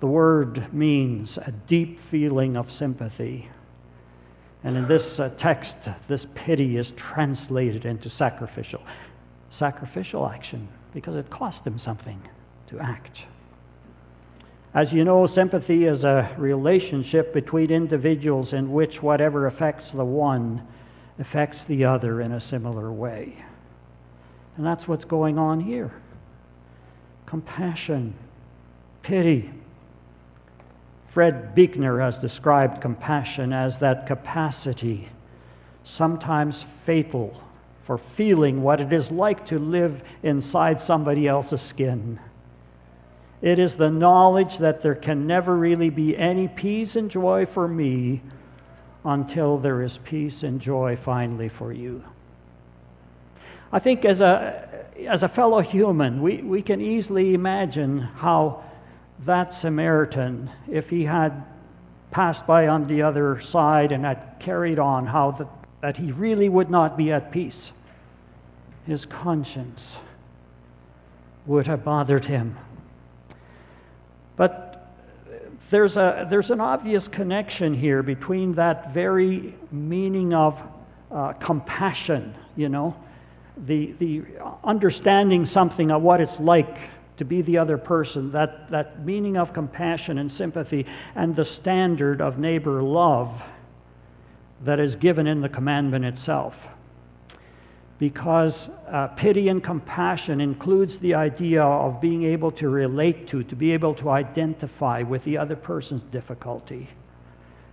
The 0.01 0.07
word 0.07 0.73
means 0.73 1.39
a 1.39 1.53
deep 1.69 2.01
feeling 2.11 2.57
of 2.57 2.73
sympathy. 2.73 3.49
And 4.65 4.77
in 4.77 4.89
this 4.89 5.21
uh, 5.21 5.31
text, 5.37 5.77
this 6.09 6.27
pity 6.35 6.77
is 6.77 6.91
translated 6.93 7.85
into 7.85 8.11
sacrificial 8.11 8.83
sacrificial 9.51 10.29
action 10.29 10.69
because 10.95 11.17
it 11.17 11.29
cost 11.29 11.67
him 11.67 11.77
something 11.79 12.21
to 12.69 12.79
act. 12.79 13.25
As 14.75 14.93
you 14.93 15.05
know, 15.05 15.27
sympathy 15.27 15.87
is 15.87 16.05
a 16.05 16.33
relationship 16.39 17.35
between 17.35 17.71
individuals 17.71 18.53
in 18.53 18.71
which 18.71 19.03
whatever 19.03 19.49
affects 19.49 19.91
the 19.91 20.05
one 20.05 20.65
affects 21.19 21.65
the 21.65 21.85
other 21.85 22.21
in 22.21 22.33
a 22.33 22.41
similar 22.41 22.93
way. 22.93 23.45
And 24.57 24.65
that's 24.65 24.87
what's 24.87 25.05
going 25.05 25.39
on 25.39 25.61
here 25.61 25.93
compassion, 27.27 28.13
pity. 29.03 29.51
Fred 31.13 31.55
Buechner 31.55 32.01
has 32.01 32.17
described 32.19 32.81
compassion 32.81 33.53
as 33.53 33.79
that 33.79 34.07
capacity, 34.07 35.09
sometimes 35.83 36.65
fatal, 36.87 37.41
for 37.85 37.99
feeling 37.99 38.63
what 38.63 38.81
it 38.81 38.93
is 38.93 39.11
like 39.11 39.45
to 39.47 39.59
live 39.59 40.03
inside 40.23 40.81
somebody 40.81 41.27
else's 41.27 41.61
skin. 41.61 42.19
It 43.43 43.59
is 43.59 43.75
the 43.75 43.91
knowledge 43.91 44.59
that 44.59 44.83
there 44.83 44.95
can 44.95 45.27
never 45.27 45.57
really 45.57 45.91
be 45.91 46.17
any 46.17 46.47
peace 46.47 46.95
and 46.95 47.11
joy 47.11 47.47
for 47.47 47.67
me 47.67 48.23
until 49.05 49.59
there 49.59 49.83
is 49.83 49.99
peace 50.05 50.43
and 50.45 50.61
joy 50.61 50.97
finally 51.03 51.49
for 51.49 51.73
you. 51.73 52.05
I 53.73 53.79
think 53.79 54.05
as 54.05 54.21
a, 54.21 54.85
as 55.09 55.23
a 55.23 55.29
fellow 55.29 55.61
human, 55.61 56.23
we, 56.23 56.43
we 56.43 56.63
can 56.63 56.81
easily 56.81 57.35
imagine 57.35 57.99
how 57.99 58.63
that 59.27 59.53
Samaritan, 59.53 60.51
if 60.69 60.89
he 60.89 61.05
had 61.05 61.45
passed 62.11 62.47
by 62.47 62.69
on 62.69 62.87
the 62.87 63.03
other 63.03 63.41
side 63.41 63.93
and 63.93 64.05
had 64.05 64.37
carried 64.41 64.79
on, 64.79 65.07
how 65.07 65.33
that, 65.33 65.49
that 65.83 65.97
he 65.97 66.13
really 66.13 66.49
would 66.49 66.71
not 66.71 66.97
be 66.97 67.13
at 67.13 67.31
peace 67.31 67.71
his 68.87 69.05
conscience 69.05 69.97
would 71.47 71.67
have 71.67 71.85
bothered 71.85 72.25
him. 72.25 72.57
But 74.37 74.91
there's, 75.71 75.97
a, 75.97 76.27
there's 76.29 76.51
an 76.51 76.61
obvious 76.61 77.07
connection 77.07 77.75
here 77.75 78.03
between 78.03 78.55
that 78.55 78.93
very 78.93 79.55
meaning 79.71 80.35
of 80.35 80.59
uh, 81.11 81.33
compassion, 81.35 82.35
you 82.57 82.69
know, 82.69 82.97
the, 83.67 83.93
the 83.99 84.23
understanding 84.65 85.47
something 85.47 85.91
of 85.91 86.03
what 86.03 86.21
it's 86.21 86.41
like 86.41 86.79
to 87.21 87.25
be 87.27 87.43
the 87.43 87.59
other 87.59 87.77
person, 87.77 88.33
that, 88.33 88.71
that 88.71 89.05
meaning 89.05 89.37
of 89.37 89.53
compassion 89.53 90.17
and 90.17 90.33
sympathy, 90.33 90.87
and 91.15 91.37
the 91.37 91.45
standard 91.45 92.23
of 92.23 92.39
neighbor 92.39 92.83
love 92.83 93.43
that 94.65 94.81
is 94.81 94.97
given 94.97 95.27
in 95.27 95.43
the 95.43 95.49
commandment 95.49 96.03
itself 96.03 96.57
because 97.99 98.71
uh, 98.91 99.09
pity 99.09 99.51
and 99.51 99.63
compassion 99.63 100.41
includes 100.41 100.99
the 101.01 101.13
idea 101.13 101.63
of 101.63 102.01
being 102.01 102.23
able 102.23 102.51
to 102.51 102.71
relate 102.71 103.29
to, 103.29 103.45
to 103.45 103.55
be 103.55 103.73
able 103.73 103.95
to 103.95 104.09
identify 104.09 105.03
with 105.03 105.23
the 105.25 105.37
other 105.37 105.57
person's 105.57 106.03
difficulty. 106.05 106.89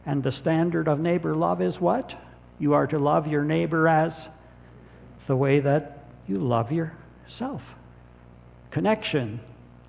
And 0.05 0.21
the 0.21 0.33
standard 0.33 0.89
of 0.89 0.99
neighbor 0.99 1.33
love 1.33 1.61
is 1.61 1.79
what? 1.79 2.13
You 2.59 2.73
are 2.73 2.87
to 2.87 2.99
love 2.99 3.27
your 3.27 3.45
neighbor 3.45 3.87
as 3.87 4.27
the 5.25 5.37
way 5.37 5.61
that 5.61 6.03
you 6.27 6.39
love 6.39 6.73
yourself. 6.73 7.61
Connection, 8.71 9.39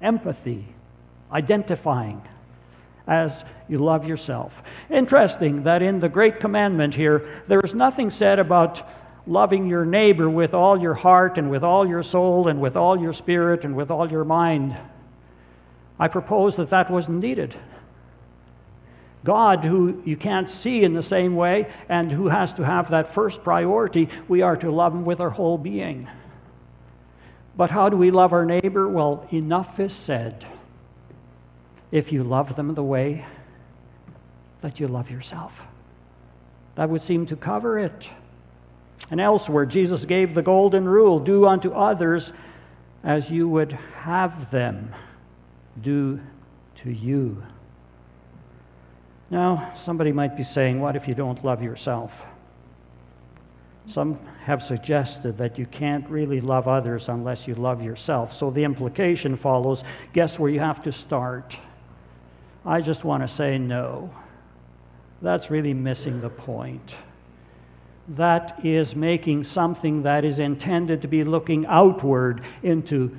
empathy, 0.01 0.67
identifying 1.33 2.23
as 3.07 3.45
you 3.69 3.79
love 3.79 4.07
yourself. 4.07 4.53
Interesting 4.91 5.65
that 5.65 5.83
in 5.83 5.99
the 5.99 6.09
Great 6.09 6.41
Commandment 6.41 6.95
here, 6.95 7.43
there 7.49 7.61
is 7.61 7.75
nothing 7.75 8.11
said 8.11 8.39
about 8.39 8.87
loving 9.27 9.67
your 9.67 9.85
neighbor 9.85 10.29
with 10.29 10.55
all 10.55 10.81
your 10.81 10.95
heart 10.95 11.39
and 11.39 11.51
with 11.51 11.63
all 11.63 11.87
your 11.87 12.03
soul 12.03 12.49
and 12.49 12.61
with 12.61 12.77
all 12.77 12.99
your 12.99 13.13
spirit 13.13 13.65
and 13.65 13.75
with 13.75 13.91
all 13.91 14.11
your 14.11 14.25
mind. 14.25 14.77
I 15.99 16.09
propose 16.09 16.57
that 16.57 16.71
that 16.71 16.91
wasn't 16.91 17.21
needed. 17.21 17.55
God, 19.25 19.65
who 19.65 20.01
you 20.05 20.17
can't 20.17 20.49
see 20.49 20.85
in 20.85 20.95
the 20.95 21.03
same 21.03 21.35
way 21.35 21.71
and 21.89 22.11
who 22.11 22.29
has 22.29 22.53
to 22.55 22.65
have 22.65 22.91
that 22.91 23.15
first 23.15 23.43
priority, 23.43 24.09
we 24.29 24.43
are 24.43 24.57
to 24.57 24.71
love 24.71 24.95
him 24.95 25.05
with 25.05 25.21
our 25.21 25.31
whole 25.31 25.59
being. 25.59 26.09
But 27.59 27.73
how 27.73 27.89
do 27.89 27.97
we 27.97 28.13
love 28.13 28.33
our 28.33 28.45
neighbor? 28.45 28.89
Well, 28.89 29.27
enough 29.33 29.81
is 29.81 29.93
said 29.93 30.47
if 31.91 32.13
you 32.13 32.23
love 32.23 32.55
them 32.55 32.73
the 32.73 32.85
way 32.85 33.27
that 34.61 34.79
you 34.79 34.87
love 34.87 35.11
yourself. 35.11 35.53
That 36.77 36.89
would 36.89 37.03
seem 37.03 37.27
to 37.27 37.37
cover 37.37 37.81
it. 37.81 38.09
And 39.11 39.21
elsewhere, 39.21 39.67
Jesus 39.67 40.05
gave 40.05 40.37
the 40.37 40.43
golden 40.43 40.89
rule 40.89 41.19
do 41.19 41.49
unto 41.49 41.73
others 41.73 42.33
as 43.03 43.29
you 43.29 43.49
would 43.49 43.73
have 43.73 44.53
them 44.53 44.95
do 45.83 46.21
to 46.85 46.93
you. 46.93 47.43
Now, 49.31 49.75
somebody 49.83 50.13
might 50.13 50.37
be 50.37 50.45
saying, 50.45 50.81
What 50.81 50.95
if 50.95 51.09
you 51.09 51.15
don't 51.15 51.45
love 51.45 51.61
yourself? 51.61 52.13
Some 53.91 54.19
have 54.45 54.63
suggested 54.63 55.39
that 55.39 55.59
you 55.59 55.67
can't 55.67 56.09
really 56.09 56.41
love 56.41 56.69
others 56.69 57.09
unless 57.09 57.49
you 57.49 57.55
love 57.55 57.83
yourself. 57.83 58.37
So 58.37 58.51
the 58.51 58.65
implication 58.65 59.37
follows 59.37 59.83
guess 60.13 60.39
where 60.39 60.51
you 60.51 60.61
have 60.61 60.83
to 60.85 60.93
start? 60.93 61.57
I 62.67 62.81
just 62.81 63.05
want 63.05 63.23
to 63.23 63.29
say 63.29 63.57
no. 63.59 64.11
That's 65.23 65.51
really 65.51 65.75
missing 65.75 66.21
the 66.21 66.29
point 66.29 66.95
that 68.17 68.65
is 68.65 68.95
making 68.95 69.45
something 69.45 70.03
that 70.03 70.25
is 70.25 70.39
intended 70.39 71.03
to 71.03 71.09
be 71.09 71.25
looking 71.25 71.67
outward 71.67 72.43
into 72.63 73.15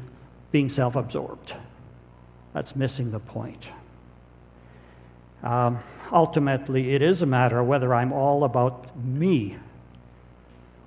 being 0.52 0.70
self 0.70 0.96
absorbed. 0.96 1.54
That's 2.54 2.76
missing 2.76 3.12
the 3.12 3.20
point. 3.20 3.70
Um, 5.44 5.80
ultimately, 6.12 6.96
it 6.96 7.02
is 7.02 7.22
a 7.22 7.26
matter 7.26 7.60
of 7.60 7.68
whether 7.68 7.94
I'm 7.94 8.12
all 8.12 8.44
about 8.44 8.98
me 8.98 9.58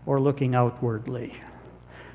or 0.06 0.20
looking 0.20 0.54
outwardly. 0.54 1.34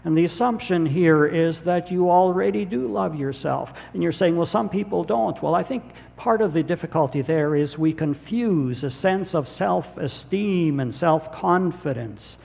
And 0.04 0.18
the 0.18 0.26
assumption 0.26 0.86
here 0.86 1.26
is 1.26 1.62
that 1.62 1.92
you 1.92 2.10
already 2.10 2.64
do 2.64 2.88
love 2.88 3.16
yourself. 3.16 3.74
And 3.94 4.02
you're 4.02 4.12
saying, 4.12 4.38
well, 4.38 4.46
some 4.46 4.70
people 4.70 5.04
don't. 5.04 5.42
Well, 5.42 5.56
I 5.56 5.64
think 5.64 5.84
part 6.16 6.42
of 6.42 6.54
the 6.54 6.64
difficulty 6.64 7.22
there 7.22 7.56
is 7.56 7.78
we 7.78 7.94
confuse 7.94 8.84
a 8.84 8.90
sense 8.90 9.36
of 9.36 9.48
self 9.48 9.86
esteem 9.98 10.80
and 10.80 10.94
self 10.94 11.32
confidence 11.34 12.38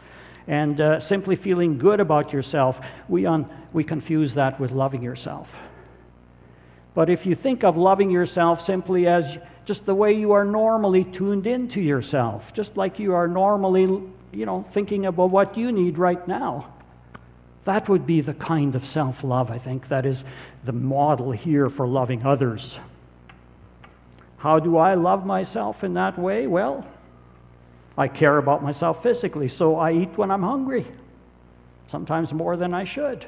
and 0.47 0.81
uh, 0.81 0.99
simply 1.01 1.37
feeling 1.37 1.79
good 1.79 2.01
about 2.01 2.33
yourself. 2.33 2.81
We, 3.09 3.27
un- 3.27 3.49
we 3.73 3.85
confuse 3.85 4.35
that 4.35 4.59
with 4.59 4.73
loving 4.73 5.03
yourself. 5.03 5.49
But 6.95 7.09
if 7.09 7.25
you 7.25 7.35
think 7.35 7.65
of 7.65 7.77
loving 7.77 8.11
yourself 8.11 8.65
simply 8.65 9.07
as 9.07 9.39
just 9.65 9.87
the 9.87 9.95
way 9.95 10.13
you 10.13 10.33
are 10.33 10.45
normally 10.45 11.05
tuned 11.05 11.47
into 11.47 11.81
yourself, 11.81 12.53
just 12.53 12.77
like 12.77 12.99
you 12.99 13.15
are 13.15 13.29
normally, 13.29 14.03
you 14.33 14.47
know, 14.47 14.65
thinking 14.73 15.07
about 15.07 15.31
what 15.31 15.57
you 15.57 15.71
need 15.73 15.99
right 15.99 16.27
now, 16.27 16.73
that 17.65 17.89
would 17.89 18.07
be 18.07 18.21
the 18.21 18.35
kind 18.35 18.75
of 18.75 18.87
self 18.87 19.23
love, 19.23 19.51
I 19.51 19.59
think, 19.59 19.89
that 19.89 20.07
is 20.07 20.25
the 20.65 20.73
model 20.73 21.31
here 21.31 21.69
for 21.71 21.87
loving 21.87 22.25
others. 22.25 22.79
How 24.39 24.59
do 24.59 24.77
I 24.77 24.95
love 24.95 25.25
myself 25.25 25.85
in 25.85 25.95
that 25.95 26.19
way? 26.19 26.47
Well, 26.49 26.85
I 27.97 28.09
care 28.09 28.39
about 28.39 28.62
myself 28.62 29.03
physically, 29.03 29.49
so 29.49 29.77
I 29.77 29.93
eat 29.93 30.17
when 30.17 30.31
I'm 30.31 30.43
hungry, 30.43 30.87
sometimes 31.89 32.33
more 32.33 32.57
than 32.57 32.75
I 32.75 32.85
should. 32.85 33.27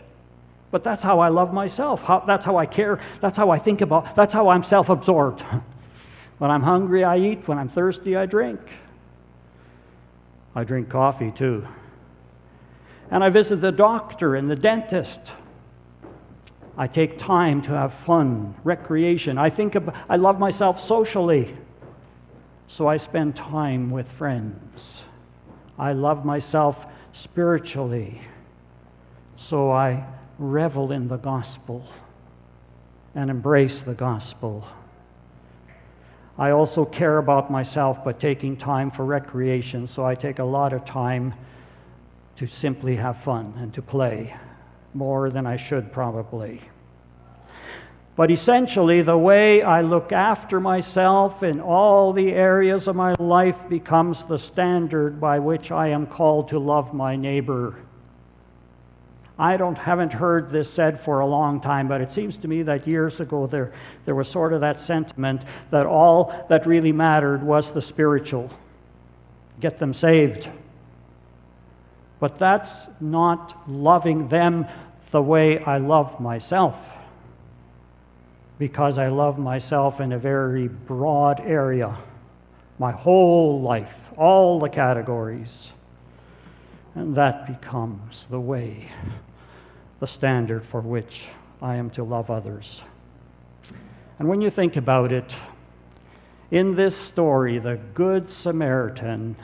But 0.72 0.82
that's 0.82 1.02
how 1.04 1.20
I 1.20 1.28
love 1.28 1.52
myself. 1.52 2.00
How, 2.00 2.24
that's 2.26 2.44
how 2.44 2.56
I 2.56 2.66
care. 2.66 3.00
That's 3.20 3.36
how 3.36 3.50
I 3.50 3.58
think 3.60 3.80
about. 3.80 4.16
That's 4.16 4.34
how 4.34 4.48
I'm 4.48 4.64
self 4.64 4.88
absorbed. 4.88 5.44
when 6.38 6.50
I'm 6.50 6.62
hungry, 6.62 7.04
I 7.04 7.18
eat. 7.18 7.46
When 7.46 7.58
I'm 7.58 7.68
thirsty, 7.68 8.16
I 8.16 8.26
drink. 8.26 8.58
I 10.54 10.64
drink 10.64 10.88
coffee 10.88 11.32
too. 11.32 11.66
And 13.10 13.22
I 13.22 13.28
visit 13.28 13.60
the 13.60 13.72
doctor 13.72 14.36
and 14.36 14.50
the 14.50 14.56
dentist. 14.56 15.32
I 16.76 16.86
take 16.86 17.18
time 17.18 17.62
to 17.62 17.70
have 17.70 17.94
fun, 18.06 18.54
recreation. 18.64 19.38
I 19.38 19.50
think 19.50 19.76
I 20.08 20.16
love 20.16 20.38
myself 20.38 20.80
socially. 20.84 21.56
So 22.66 22.88
I 22.88 22.96
spend 22.96 23.36
time 23.36 23.90
with 23.90 24.10
friends. 24.12 25.04
I 25.78 25.92
love 25.92 26.24
myself 26.24 26.76
spiritually. 27.12 28.20
So 29.36 29.70
I 29.70 30.04
revel 30.38 30.92
in 30.92 31.06
the 31.08 31.16
gospel 31.16 31.86
and 33.14 33.30
embrace 33.30 33.82
the 33.82 33.94
gospel. 33.94 34.66
I 36.38 36.50
also 36.50 36.84
care 36.84 37.18
about 37.18 37.50
myself 37.50 38.04
by 38.04 38.12
taking 38.12 38.56
time 38.56 38.90
for 38.90 39.04
recreation, 39.04 39.86
so 39.86 40.04
I 40.04 40.16
take 40.16 40.40
a 40.40 40.44
lot 40.44 40.72
of 40.72 40.84
time 40.84 41.32
to 42.36 42.46
simply 42.48 42.96
have 42.96 43.22
fun 43.22 43.54
and 43.58 43.72
to 43.74 43.82
play, 43.82 44.34
more 44.94 45.30
than 45.30 45.46
I 45.46 45.56
should 45.56 45.92
probably. 45.92 46.60
But 48.16 48.30
essentially, 48.30 49.02
the 49.02 49.18
way 49.18 49.62
I 49.62 49.82
look 49.82 50.12
after 50.12 50.58
myself 50.58 51.42
in 51.42 51.60
all 51.60 52.12
the 52.12 52.32
areas 52.32 52.88
of 52.88 52.96
my 52.96 53.14
life 53.18 53.56
becomes 53.68 54.24
the 54.24 54.38
standard 54.38 55.20
by 55.20 55.38
which 55.38 55.70
I 55.70 55.88
am 55.88 56.06
called 56.06 56.48
to 56.48 56.58
love 56.58 56.94
my 56.94 57.14
neighbor. 57.16 57.76
I 59.38 59.56
don't 59.56 59.76
haven't 59.76 60.12
heard 60.12 60.50
this 60.50 60.70
said 60.72 61.00
for 61.00 61.20
a 61.20 61.26
long 61.26 61.60
time, 61.60 61.88
but 61.88 62.00
it 62.00 62.12
seems 62.12 62.36
to 62.38 62.48
me 62.48 62.62
that 62.62 62.86
years 62.86 63.18
ago 63.18 63.48
there, 63.48 63.72
there 64.04 64.14
was 64.14 64.28
sort 64.28 64.52
of 64.52 64.60
that 64.60 64.78
sentiment 64.78 65.42
that 65.70 65.86
all 65.86 66.46
that 66.48 66.66
really 66.66 66.92
mattered 66.92 67.42
was 67.42 67.72
the 67.72 67.82
spiritual. 67.82 68.48
Get 69.60 69.78
them 69.78 69.92
saved. 69.92 70.48
But 72.20 72.38
that's 72.38 72.72
not 73.00 73.68
loving 73.68 74.28
them 74.28 74.66
the 75.10 75.20
way 75.20 75.58
I 75.64 75.78
love 75.78 76.20
myself 76.20 76.76
because 78.58 78.98
I 78.98 79.08
love 79.08 79.38
myself 79.38 80.00
in 80.00 80.12
a 80.12 80.18
very 80.18 80.68
broad 80.68 81.40
area, 81.40 81.96
my 82.78 82.92
whole 82.92 83.60
life, 83.60 83.92
all 84.16 84.60
the 84.60 84.68
categories. 84.68 85.70
And 86.94 87.14
that 87.16 87.46
becomes 87.46 88.26
the 88.30 88.40
way, 88.40 88.90
the 90.00 90.06
standard 90.06 90.64
for 90.66 90.80
which 90.80 91.22
I 91.60 91.76
am 91.76 91.90
to 91.90 92.04
love 92.04 92.30
others. 92.30 92.82
And 94.18 94.28
when 94.28 94.40
you 94.40 94.50
think 94.50 94.76
about 94.76 95.12
it, 95.12 95.34
in 96.50 96.76
this 96.76 96.96
story, 96.96 97.58
the 97.58 97.80
Good 97.94 98.30
Samaritan, 98.30 99.34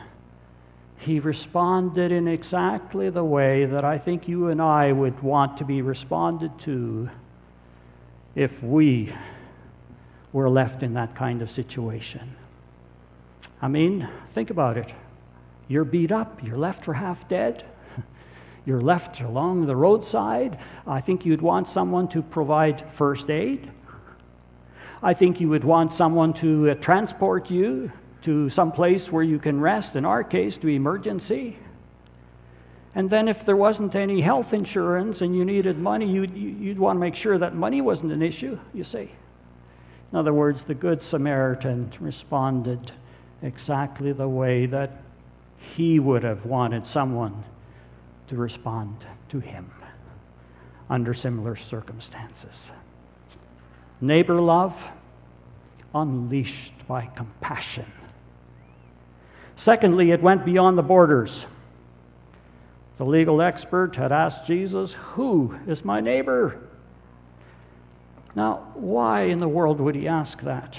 he 0.98 1.18
responded 1.18 2.12
in 2.12 2.28
exactly 2.28 3.10
the 3.10 3.24
way 3.24 3.64
that 3.64 3.84
I 3.84 3.98
think 3.98 4.28
you 4.28 4.48
and 4.48 4.62
I 4.62 4.92
would 4.92 5.20
want 5.22 5.58
to 5.58 5.64
be 5.64 5.82
responded 5.82 6.56
to 6.60 7.10
if 8.36 8.62
we 8.62 9.12
were 10.32 10.48
left 10.48 10.82
in 10.82 10.94
that 10.94 11.16
kind 11.16 11.42
of 11.42 11.50
situation. 11.50 12.36
I 13.60 13.66
mean, 13.66 14.08
think 14.34 14.50
about 14.50 14.76
it. 14.76 14.86
You're 15.70 15.84
beat 15.84 16.10
up, 16.10 16.42
you're 16.42 16.58
left 16.58 16.84
for 16.84 16.92
half 16.92 17.28
dead, 17.28 17.64
you're 18.66 18.80
left 18.80 19.20
along 19.20 19.66
the 19.66 19.76
roadside. 19.76 20.58
I 20.84 21.00
think 21.00 21.24
you'd 21.24 21.40
want 21.40 21.68
someone 21.68 22.08
to 22.08 22.22
provide 22.22 22.84
first 22.98 23.30
aid. 23.30 23.70
I 25.00 25.14
think 25.14 25.40
you 25.40 25.48
would 25.48 25.62
want 25.62 25.92
someone 25.92 26.32
to 26.34 26.70
uh, 26.70 26.74
transport 26.74 27.52
you 27.52 27.92
to 28.22 28.50
some 28.50 28.72
place 28.72 29.12
where 29.12 29.22
you 29.22 29.38
can 29.38 29.60
rest, 29.60 29.94
in 29.94 30.04
our 30.04 30.24
case, 30.24 30.56
to 30.56 30.66
emergency. 30.66 31.56
And 32.96 33.08
then, 33.08 33.28
if 33.28 33.46
there 33.46 33.56
wasn't 33.56 33.94
any 33.94 34.20
health 34.20 34.52
insurance 34.52 35.20
and 35.20 35.36
you 35.36 35.44
needed 35.44 35.78
money, 35.78 36.10
you'd, 36.10 36.36
you'd 36.36 36.80
want 36.80 36.96
to 36.96 37.00
make 37.00 37.14
sure 37.14 37.38
that 37.38 37.54
money 37.54 37.80
wasn't 37.80 38.10
an 38.10 38.22
issue, 38.22 38.58
you 38.74 38.82
see. 38.82 39.08
In 40.10 40.18
other 40.18 40.34
words, 40.34 40.64
the 40.64 40.74
Good 40.74 41.00
Samaritan 41.00 41.92
responded 42.00 42.90
exactly 43.42 44.12
the 44.12 44.28
way 44.28 44.66
that 44.66 45.00
he 45.76 45.98
would 45.98 46.22
have 46.22 46.44
wanted 46.44 46.86
someone 46.86 47.44
to 48.28 48.36
respond 48.36 49.04
to 49.28 49.40
him 49.40 49.70
under 50.88 51.14
similar 51.14 51.56
circumstances. 51.56 52.70
Neighbor 54.00 54.40
love 54.40 54.74
unleashed 55.94 56.72
by 56.88 57.06
compassion. 57.06 57.86
Secondly, 59.56 60.10
it 60.10 60.22
went 60.22 60.44
beyond 60.44 60.78
the 60.78 60.82
borders. 60.82 61.44
The 62.98 63.04
legal 63.04 63.42
expert 63.42 63.96
had 63.96 64.12
asked 64.12 64.46
Jesus, 64.46 64.94
Who 65.12 65.54
is 65.66 65.84
my 65.84 66.00
neighbor? 66.00 66.60
Now, 68.34 68.68
why 68.74 69.22
in 69.22 69.40
the 69.40 69.48
world 69.48 69.80
would 69.80 69.94
he 69.94 70.06
ask 70.06 70.40
that? 70.42 70.78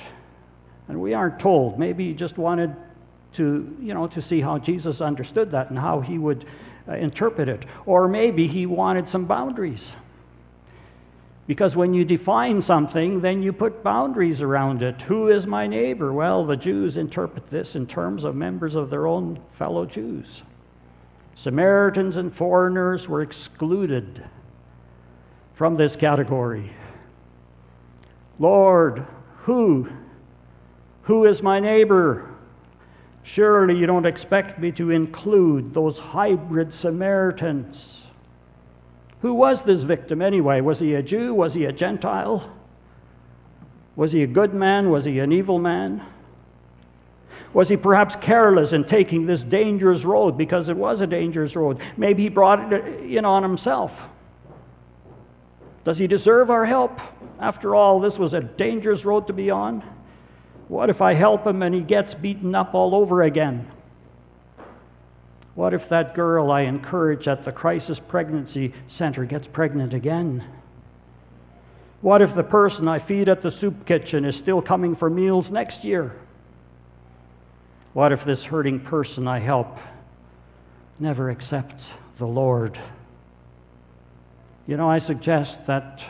And 0.88 1.00
we 1.00 1.14
aren't 1.14 1.40
told. 1.40 1.78
Maybe 1.78 2.08
he 2.08 2.14
just 2.14 2.38
wanted 2.38 2.76
to, 3.36 3.78
you 3.82 3.94
know, 3.94 4.08
to 4.08 4.22
see 4.22 4.42
how 4.42 4.58
Jesus 4.58 5.02
understood 5.02 5.52
that 5.52 5.70
and 5.70 5.80
how 5.80 6.00
he 6.00 6.18
would 6.18 6.46
uh, 6.88 6.94
interpret 6.94 7.48
it. 7.48 7.66
Or 7.86 8.08
maybe 8.08 8.48
he 8.48 8.66
wanted 8.66 9.08
some 9.08 9.26
boundaries. 9.26 9.94
Because 11.48 11.76
when 11.76 11.94
you 11.94 12.06
define 12.06 12.62
something, 12.62 13.20
then 13.20 13.42
you 13.44 13.52
put 13.52 13.84
boundaries 13.84 14.42
around 14.42 14.84
it. 14.84 15.02
Who 15.02 15.30
is 15.30 15.46
my 15.46 15.68
neighbor? 15.68 16.14
Well, 16.14 16.46
the 16.46 16.56
Jews 16.56 16.98
interpret 16.98 17.50
this 17.50 17.76
in 17.76 17.88
terms 17.88 18.24
of 18.24 18.36
members 18.36 18.76
of 18.76 18.90
their 18.90 19.08
own 19.08 19.40
fellow 19.58 19.86
Jews. 19.86 20.44
Samaritans 21.36 22.18
and 22.18 22.34
foreigners 22.36 23.08
were 23.08 23.22
excluded 23.22 24.24
from 25.56 25.76
this 25.76 25.96
category. 25.96 26.72
Lord, 28.40 29.06
who? 29.40 29.90
Who 31.04 31.26
is 31.26 31.42
my 31.42 31.60
neighbor? 31.60 32.31
Surely 33.24 33.76
you 33.76 33.86
don't 33.86 34.06
expect 34.06 34.60
me 34.60 34.72
to 34.74 34.92
include 34.92 35.74
those 35.74 35.98
hybrid 35.98 36.74
Samaritans. 36.74 38.02
Who 39.22 39.34
was 39.34 39.62
this 39.64 39.84
victim 39.84 40.22
anyway? 40.22 40.62
Was 40.62 40.80
he 40.80 40.96
a 40.96 41.04
Jew? 41.04 41.34
Was 41.34 41.54
he 41.54 41.66
a 41.66 41.72
Gentile? 41.72 42.52
Was 43.96 44.12
he 44.12 44.24
a 44.24 44.28
good 44.28 44.54
man? 44.54 44.90
Was 44.90 45.06
he 45.06 45.20
an 45.20 45.32
evil 45.32 45.60
man? 45.60 46.04
Was 47.54 47.70
he 47.70 47.78
perhaps 47.78 48.16
careless 48.16 48.74
in 48.74 48.86
taking 48.86 49.26
this 49.26 49.44
dangerous 49.44 50.04
road 50.04 50.38
because 50.38 50.70
it 50.70 50.78
was 50.78 51.02
a 51.02 51.08
dangerous 51.08 51.56
road? 51.56 51.80
Maybe 51.98 52.24
he 52.24 52.30
brought 52.30 52.72
it 52.72 53.04
in 53.04 53.26
on 53.26 53.44
himself. 53.44 53.92
Does 55.84 55.98
he 55.98 56.08
deserve 56.08 56.50
our 56.50 56.66
help? 56.66 57.00
After 57.40 57.76
all, 57.76 58.00
this 58.00 58.18
was 58.18 58.34
a 58.34 58.40
dangerous 58.40 59.04
road 59.04 59.28
to 59.28 59.34
be 59.34 59.50
on. 59.50 59.84
What 60.72 60.90
if 60.90 61.02
I 61.02 61.16
help 61.16 61.46
him 61.46 61.62
and 61.64 61.76
he 61.76 61.82
gets 61.82 62.14
beaten 62.14 62.56
up 62.56 62.74
all 62.74 62.96
over 62.96 63.24
again? 63.24 63.70
What 65.54 65.74
if 65.74 65.90
that 65.90 66.16
girl 66.16 66.50
I 66.50 66.62
encourage 66.62 67.28
at 67.28 67.44
the 67.44 67.52
crisis 67.52 68.00
pregnancy 68.00 68.74
center 68.88 69.26
gets 69.26 69.48
pregnant 69.48 69.94
again? 69.94 70.46
What 72.00 72.22
if 72.22 72.34
the 72.34 72.44
person 72.44 72.88
I 72.88 73.00
feed 73.00 73.28
at 73.28 73.42
the 73.42 73.52
soup 73.52 73.86
kitchen 73.86 74.24
is 74.24 74.38
still 74.38 74.62
coming 74.62 74.96
for 74.96 75.10
meals 75.10 75.52
next 75.52 75.84
year? 75.84 76.16
What 77.92 78.14
if 78.14 78.24
this 78.24 78.46
hurting 78.46 78.80
person 78.80 79.28
I 79.28 79.40
help 79.40 79.78
never 81.02 81.30
accepts 81.30 81.94
the 82.18 82.26
Lord. 82.26 82.80
You 84.68 84.78
know, 84.78 84.90
I 84.90 85.00
suggest 85.00 85.66
that 85.66 86.02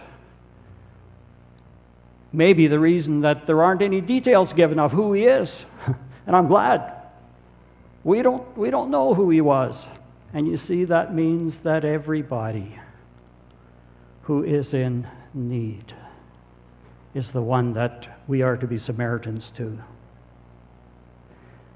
maybe 2.33 2.67
the 2.67 2.79
reason 2.79 3.21
that 3.21 3.45
there 3.45 3.61
aren't 3.63 3.81
any 3.81 4.01
details 4.01 4.53
given 4.53 4.79
of 4.79 4.91
who 4.91 5.13
he 5.13 5.25
is, 5.25 5.65
and 6.27 6.35
I'm 6.35 6.47
glad. 6.47 6.93
We 8.03 8.21
don't, 8.21 8.57
we 8.57 8.71
don't 8.71 8.89
know 8.89 9.13
who 9.13 9.29
he 9.29 9.41
was. 9.41 9.87
And 10.33 10.47
you 10.47 10.57
see, 10.57 10.85
that 10.85 11.13
means 11.13 11.57
that 11.59 11.85
everybody 11.85 12.77
who 14.23 14.43
is 14.43 14.73
in 14.73 15.07
need 15.33 15.93
is 17.13 17.31
the 17.31 17.41
one 17.41 17.73
that 17.73 18.21
we 18.27 18.41
are 18.41 18.55
to 18.55 18.65
be 18.65 18.77
Samaritans 18.77 19.51
to. 19.57 19.77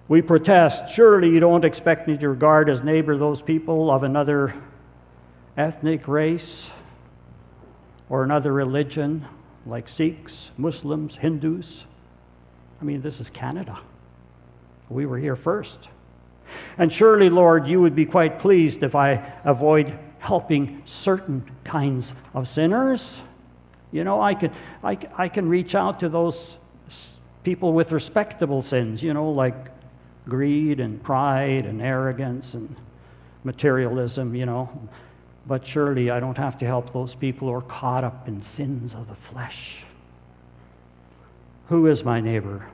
We 0.07 0.21
protest, 0.21 0.93
surely 0.93 1.29
you 1.29 1.39
don't 1.39 1.65
expect 1.65 2.07
me 2.07 2.17
to 2.17 2.29
regard 2.29 2.69
as 2.69 2.83
neighbor 2.83 3.17
those 3.17 3.41
people 3.41 3.91
of 3.91 4.03
another 4.03 4.55
ethnic 5.57 6.07
race 6.07 6.69
or 8.09 8.23
another 8.23 8.53
religion 8.53 9.25
like 9.65 9.89
Sikhs, 9.89 10.51
Muslims, 10.57 11.15
Hindus. 11.15 11.83
I 12.81 12.83
mean, 12.83 13.01
this 13.01 13.19
is 13.19 13.29
Canada. 13.29 13.79
We 14.89 15.05
were 15.05 15.17
here 15.17 15.35
first. 15.35 15.89
And 16.77 16.91
surely, 16.91 17.29
Lord, 17.29 17.67
you 17.67 17.81
would 17.81 17.95
be 17.95 18.05
quite 18.05 18.39
pleased 18.39 18.83
if 18.83 18.95
I 18.95 19.33
avoid 19.43 19.97
helping 20.19 20.81
certain 20.85 21.49
kinds 21.63 22.13
of 22.33 22.47
sinners. 22.47 23.21
You 23.91 24.03
know, 24.03 24.21
I 24.21 24.35
can, 24.35 24.51
I, 24.83 24.97
I 25.17 25.29
can 25.29 25.47
reach 25.49 25.75
out 25.75 25.99
to 26.01 26.09
those 26.09 26.57
people 27.43 27.73
with 27.73 27.91
respectable 27.91 28.61
sins, 28.61 29.01
you 29.01 29.13
know, 29.13 29.31
like 29.31 29.55
greed 30.27 30.79
and 30.79 31.01
pride 31.01 31.65
and 31.65 31.81
arrogance 31.81 32.55
and 32.55 32.75
materialism, 33.43 34.35
you 34.35 34.45
know. 34.45 34.69
But 35.47 35.65
surely 35.65 36.09
I 36.09 36.19
don't 36.19 36.37
have 36.37 36.57
to 36.59 36.65
help 36.65 36.91
those 36.91 37.13
people 37.13 37.47
who 37.47 37.53
are 37.53 37.61
caught 37.61 38.03
up 38.03 38.27
in 38.27 38.41
sins 38.41 38.93
of 38.95 39.07
the 39.07 39.15
flesh. 39.31 39.77
Who 41.67 41.87
is 41.87 42.03
my 42.03 42.19
neighbor? 42.19 42.65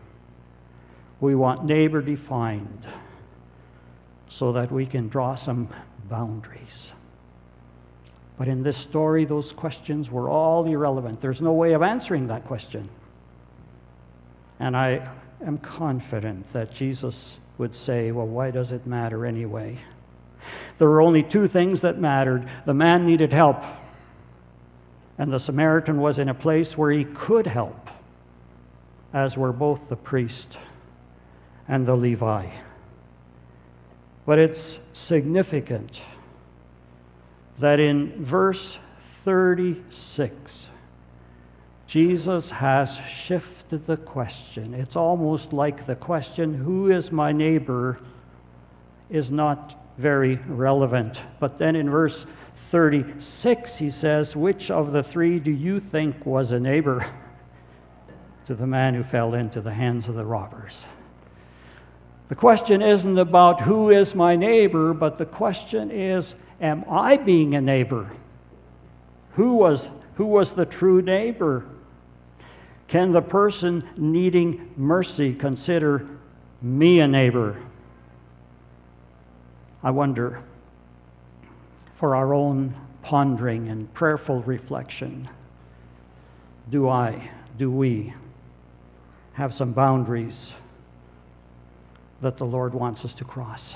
We 1.19 1.35
want 1.35 1.65
neighbor 1.65 2.01
defined 2.01 2.85
so 4.29 4.53
that 4.53 4.71
we 4.71 4.85
can 4.85 5.09
draw 5.09 5.35
some 5.35 5.69
boundaries. 6.09 6.91
But 8.37 8.47
in 8.47 8.63
this 8.63 8.77
story, 8.77 9.25
those 9.25 9.51
questions 9.51 10.09
were 10.09 10.29
all 10.29 10.65
irrelevant. 10.65 11.21
There's 11.21 11.41
no 11.41 11.53
way 11.53 11.73
of 11.73 11.83
answering 11.83 12.27
that 12.27 12.45
question. 12.45 12.89
And 14.59 14.75
I 14.75 15.09
am 15.45 15.57
confident 15.57 16.51
that 16.53 16.73
Jesus 16.73 17.37
would 17.57 17.75
say, 17.75 18.11
Well, 18.11 18.27
why 18.27 18.51
does 18.51 18.71
it 18.71 18.87
matter 18.87 19.25
anyway? 19.25 19.77
There 20.77 20.89
were 20.89 21.01
only 21.01 21.23
two 21.23 21.47
things 21.47 21.81
that 21.81 21.99
mattered 21.99 22.49
the 22.65 22.73
man 22.73 23.05
needed 23.05 23.31
help, 23.31 23.63
and 25.17 25.31
the 25.31 25.39
Samaritan 25.39 26.01
was 26.01 26.19
in 26.19 26.29
a 26.29 26.33
place 26.33 26.77
where 26.77 26.91
he 26.91 27.05
could 27.05 27.45
help, 27.45 27.89
as 29.13 29.37
were 29.37 29.53
both 29.53 29.79
the 29.89 29.95
priest 29.95 30.57
and 31.67 31.85
the 31.85 31.95
Levi. 31.95 32.47
But 34.25 34.39
it's 34.39 34.79
significant 34.93 36.01
that 37.59 37.79
in 37.79 38.25
verse 38.25 38.77
36, 39.25 40.69
Jesus 41.87 42.49
has 42.49 42.97
shifted 43.25 43.85
the 43.85 43.97
question. 43.97 44.73
It's 44.73 44.95
almost 44.95 45.53
like 45.53 45.85
the 45.85 45.95
question, 45.95 46.53
Who 46.53 46.91
is 46.91 47.11
my 47.11 47.31
neighbor? 47.31 47.99
is 49.09 49.29
not 49.29 49.80
very 50.01 50.35
relevant. 50.47 51.21
But 51.39 51.57
then 51.57 51.75
in 51.75 51.89
verse 51.89 52.25
36, 52.71 53.77
he 53.77 53.91
says, 53.91 54.35
Which 54.35 54.71
of 54.71 54.91
the 54.91 55.03
three 55.03 55.39
do 55.39 55.51
you 55.51 55.79
think 55.79 56.25
was 56.25 56.51
a 56.51 56.59
neighbor 56.59 57.07
to 58.47 58.55
the 58.55 58.67
man 58.67 58.95
who 58.95 59.03
fell 59.03 59.35
into 59.35 59.61
the 59.61 59.73
hands 59.73 60.09
of 60.09 60.15
the 60.15 60.25
robbers? 60.25 60.85
The 62.29 62.35
question 62.35 62.81
isn't 62.81 63.17
about 63.17 63.61
who 63.61 63.89
is 63.89 64.15
my 64.15 64.35
neighbor, 64.35 64.93
but 64.93 65.17
the 65.17 65.25
question 65.25 65.91
is, 65.91 66.33
Am 66.61 66.85
I 66.89 67.17
being 67.17 67.55
a 67.55 67.61
neighbor? 67.61 68.09
Who 69.33 69.55
was, 69.55 69.87
who 70.15 70.25
was 70.25 70.51
the 70.51 70.65
true 70.65 71.01
neighbor? 71.01 71.65
Can 72.87 73.11
the 73.11 73.21
person 73.21 73.87
needing 73.97 74.71
mercy 74.77 75.33
consider 75.33 76.07
me 76.61 76.99
a 76.99 77.07
neighbor? 77.07 77.57
I 79.83 79.89
wonder, 79.89 80.43
for 81.99 82.15
our 82.15 82.33
own 82.33 82.75
pondering 83.01 83.69
and 83.69 83.91
prayerful 83.93 84.43
reflection, 84.43 85.27
do 86.69 86.87
I, 86.87 87.29
do 87.57 87.71
we 87.71 88.13
have 89.33 89.55
some 89.55 89.71
boundaries 89.71 90.53
that 92.21 92.37
the 92.37 92.45
Lord 92.45 92.75
wants 92.75 93.05
us 93.05 93.15
to 93.15 93.23
cross? 93.23 93.75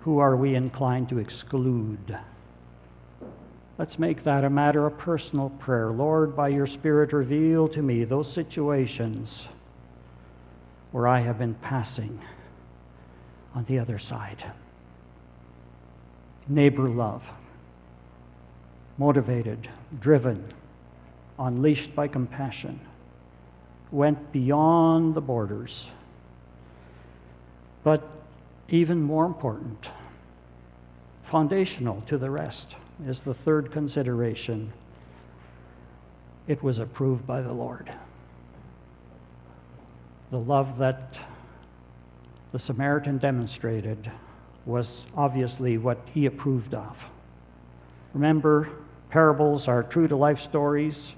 Who 0.00 0.18
are 0.18 0.36
we 0.36 0.56
inclined 0.56 1.08
to 1.10 1.18
exclude? 1.18 2.18
Let's 3.78 4.00
make 4.00 4.24
that 4.24 4.42
a 4.42 4.50
matter 4.50 4.84
of 4.84 4.98
personal 4.98 5.50
prayer. 5.50 5.92
Lord, 5.92 6.34
by 6.34 6.48
your 6.48 6.66
Spirit, 6.66 7.12
reveal 7.12 7.68
to 7.68 7.82
me 7.82 8.02
those 8.02 8.32
situations 8.32 9.44
where 10.90 11.06
I 11.06 11.20
have 11.20 11.38
been 11.38 11.54
passing 11.54 12.20
on 13.58 13.64
the 13.64 13.80
other 13.80 13.98
side. 13.98 14.44
Neighbor 16.46 16.88
love, 16.88 17.24
motivated, 18.98 19.68
driven, 20.00 20.54
unleashed 21.40 21.92
by 21.92 22.06
compassion, 22.06 22.78
went 23.90 24.30
beyond 24.30 25.12
the 25.12 25.20
borders. 25.20 25.88
But 27.82 28.08
even 28.68 29.02
more 29.02 29.26
important, 29.26 29.88
foundational 31.28 32.00
to 32.02 32.16
the 32.16 32.30
rest 32.30 32.76
is 33.08 33.18
the 33.18 33.34
third 33.34 33.72
consideration. 33.72 34.72
It 36.46 36.62
was 36.62 36.78
approved 36.78 37.26
by 37.26 37.42
the 37.42 37.52
Lord. 37.52 37.92
The 40.30 40.38
love 40.38 40.78
that 40.78 41.18
the 42.52 42.58
Samaritan 42.58 43.18
demonstrated 43.18 44.10
was 44.66 45.04
obviously 45.16 45.78
what 45.78 45.98
he 46.12 46.26
approved 46.26 46.74
of. 46.74 46.96
Remember, 48.14 48.68
parables 49.10 49.68
are 49.68 49.82
true 49.82 50.08
to 50.08 50.16
life 50.16 50.40
stories. 50.40 51.12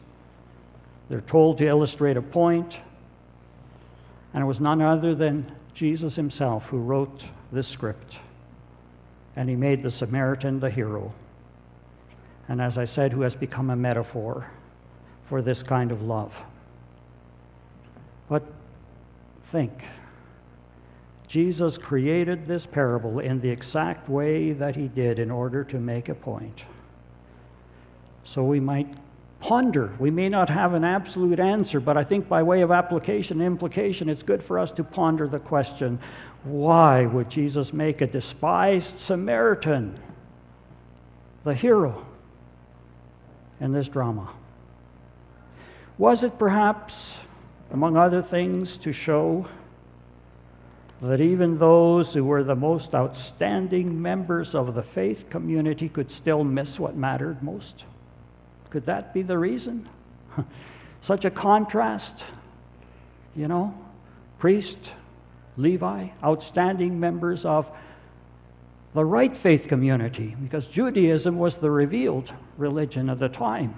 They're 1.09 1.21
told 1.21 1.59
to 1.59 1.67
illustrate 1.67 2.17
a 2.17 2.23
point, 2.23 2.79
and 4.35 4.43
it 4.43 4.47
was 4.47 4.61
none 4.61 4.81
other 4.81 5.15
than 5.15 5.51
Jesus 5.75 6.15
himself 6.15 6.65
who 6.65 6.79
wrote 6.79 7.25
this 7.53 7.69
script. 7.69 8.19
And 9.37 9.49
he 9.49 9.57
made 9.57 9.83
the 9.83 9.91
Samaritan 9.91 10.61
the 10.61 10.71
hero 10.71 11.13
and 12.51 12.61
as 12.61 12.77
I 12.77 12.85
said, 12.85 13.13
who 13.13 13.21
has 13.21 13.37
become 13.37 13.71
a 13.71 13.77
metaphor 13.77 14.45
for 15.29 15.41
this 15.41 15.63
kind 15.63 15.93
of 15.93 16.03
love. 16.03 16.33
But 18.29 18.43
think 19.53 19.85
Jesus 21.31 21.79
created 21.79 22.47
this 22.47 22.67
parable 22.67 23.21
in 23.21 23.41
the 23.41 23.49
exact 23.49 24.09
way 24.09 24.53
that 24.53 24.75
he 24.75 24.89
did 24.89 25.21
in 25.21 25.31
order 25.31 25.63
to 25.63 25.79
make 25.79 26.09
a 26.09 26.15
point. 26.15 26.65
So 28.25 28.43
we 28.43 28.59
might 28.59 28.93
ponder. 29.39 29.95
We 30.01 30.11
may 30.11 30.29
not 30.29 30.51
have 30.51 30.75
an 30.75 30.85
absolute 30.85 31.39
answer, 31.39 31.79
but 31.79 31.97
I 31.97 32.03
think 32.03 32.29
by 32.29 32.43
way 32.43 32.63
of 32.63 32.73
application 32.73 33.41
and 33.41 33.47
implication, 33.47 34.09
it's 34.09 34.25
good 34.25 34.43
for 34.43 34.59
us 34.59 34.73
to 34.73 34.85
ponder 34.85 35.29
the 35.29 35.39
question 35.39 36.01
why 36.43 37.07
would 37.07 37.31
Jesus 37.31 37.73
make 37.73 38.01
a 38.01 38.07
despised 38.07 38.99
Samaritan 38.99 39.99
the 41.45 41.55
hero? 41.55 42.05
in 43.61 43.73
this 43.73 43.89
drama? 43.89 44.33
Was 45.99 46.25
it 46.25 46.39
perhaps, 46.39 47.13
among 47.71 47.97
other 47.97 48.23
things, 48.23 48.79
to 48.79 48.93
show 48.93 49.47
that 51.03 51.21
even 51.21 51.59
those 51.59 52.13
who 52.13 52.25
were 52.25 52.45
the 52.45 52.55
most 52.55 52.95
outstanding 52.95 54.01
members 54.01 54.55
of 54.55 54.75
the 54.75 54.83
faith 54.83 55.31
community 55.31 55.89
could 55.89 56.11
still 56.11 56.45
miss 56.45 56.79
what 56.79 56.95
mattered 56.95 57.43
most? 57.43 57.85
Could 58.69 58.87
that 58.87 59.15
be 59.15 59.23
the 59.23 59.39
reason? 59.39 59.89
Such 61.03 61.25
a 61.25 61.31
contrast, 61.31 62.25
you 63.35 63.49
know, 63.49 63.75
priest, 64.39 64.79
Levi, 65.57 66.09
outstanding 66.23 67.01
members 67.01 67.45
of 67.45 67.67
the 68.95 69.05
right 69.05 69.37
faith 69.37 69.69
community, 69.69 70.37
because 70.43 70.67
Judaism 70.67 71.39
was 71.39 71.57
the 71.57 71.71
revealed 71.71 72.33
religion 72.59 73.09
of 73.09 73.19
the 73.19 73.29
time. 73.29 73.75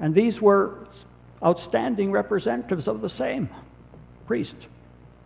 And 0.00 0.14
these 0.14 0.40
were 0.40 0.86
outstanding 1.42 2.10
representatives 2.10 2.88
of 2.88 3.00
the 3.00 3.08
same 3.08 3.48
priest, 4.26 4.56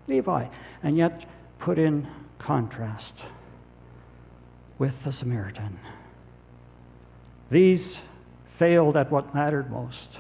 Levi, 0.09 0.47
and 0.83 0.97
yet 0.97 1.25
put 1.59 1.79
in 1.79 2.07
contrast 2.39 3.15
with 4.79 4.95
the 5.05 5.13
Samaritan. 5.13 5.79
These 7.51 7.99
failed 8.59 8.97
at 8.97 9.11
what 9.11 9.35
mattered 9.35 9.71
most. 9.71 10.19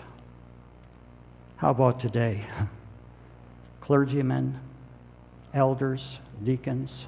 How 1.56 1.70
about 1.70 2.00
today? 2.00 2.44
Clergymen, 3.80 4.58
elders, 5.54 6.18
deacons, 6.42 7.06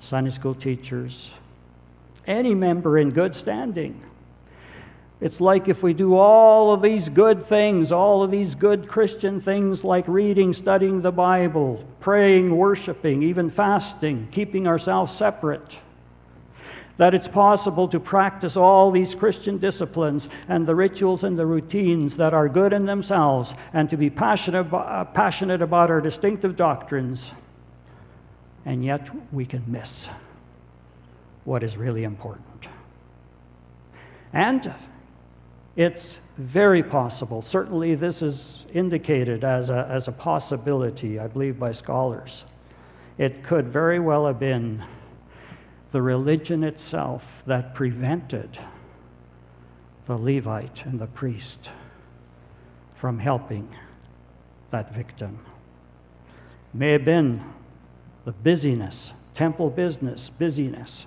Sunday 0.00 0.30
school 0.30 0.54
teachers, 0.54 1.30
any 2.26 2.54
member 2.54 2.98
in 2.98 3.10
good 3.10 3.34
standing. 3.34 4.02
It's 5.24 5.40
like 5.40 5.68
if 5.68 5.82
we 5.82 5.94
do 5.94 6.16
all 6.16 6.74
of 6.74 6.82
these 6.82 7.08
good 7.08 7.48
things, 7.48 7.92
all 7.92 8.22
of 8.22 8.30
these 8.30 8.54
good 8.54 8.86
Christian 8.86 9.40
things 9.40 9.82
like 9.82 10.06
reading, 10.06 10.52
studying 10.52 11.00
the 11.00 11.10
Bible, 11.10 11.82
praying, 12.00 12.54
worshiping, 12.54 13.22
even 13.22 13.50
fasting, 13.50 14.28
keeping 14.32 14.66
ourselves 14.66 15.16
separate 15.16 15.78
that 16.98 17.14
it's 17.14 17.26
possible 17.26 17.88
to 17.88 17.98
practice 17.98 18.54
all 18.54 18.90
these 18.90 19.14
Christian 19.14 19.56
disciplines 19.56 20.28
and 20.48 20.66
the 20.66 20.74
rituals 20.74 21.24
and 21.24 21.38
the 21.38 21.46
routines 21.46 22.18
that 22.18 22.34
are 22.34 22.46
good 22.46 22.74
in 22.74 22.84
themselves 22.84 23.54
and 23.72 23.88
to 23.88 23.96
be 23.96 24.10
passionate, 24.10 24.70
uh, 24.74 25.04
passionate 25.06 25.62
about 25.62 25.90
our 25.90 26.02
distinctive 26.02 26.54
doctrines, 26.54 27.32
and 28.66 28.84
yet 28.84 29.08
we 29.32 29.46
can 29.46 29.64
miss 29.66 30.06
what 31.44 31.62
is 31.62 31.78
really 31.78 32.04
important. 32.04 32.66
And 34.34 34.70
it's 35.76 36.18
very 36.38 36.82
possible, 36.82 37.42
certainly, 37.42 37.94
this 37.94 38.22
is 38.22 38.66
indicated 38.72 39.44
as 39.44 39.70
a, 39.70 39.88
as 39.90 40.08
a 40.08 40.12
possibility, 40.12 41.18
I 41.18 41.26
believe, 41.26 41.58
by 41.58 41.72
scholars. 41.72 42.44
It 43.18 43.44
could 43.44 43.68
very 43.68 44.00
well 44.00 44.26
have 44.26 44.40
been 44.40 44.84
the 45.92 46.02
religion 46.02 46.64
itself 46.64 47.22
that 47.46 47.74
prevented 47.74 48.58
the 50.06 50.16
Levite 50.16 50.84
and 50.84 50.98
the 50.98 51.06
priest 51.06 51.70
from 52.96 53.18
helping 53.18 53.68
that 54.70 54.92
victim. 54.94 55.38
May 56.72 56.92
have 56.92 57.04
been 57.04 57.42
the 58.24 58.32
busyness, 58.32 59.12
temple 59.34 59.70
business, 59.70 60.30
busyness. 60.38 61.06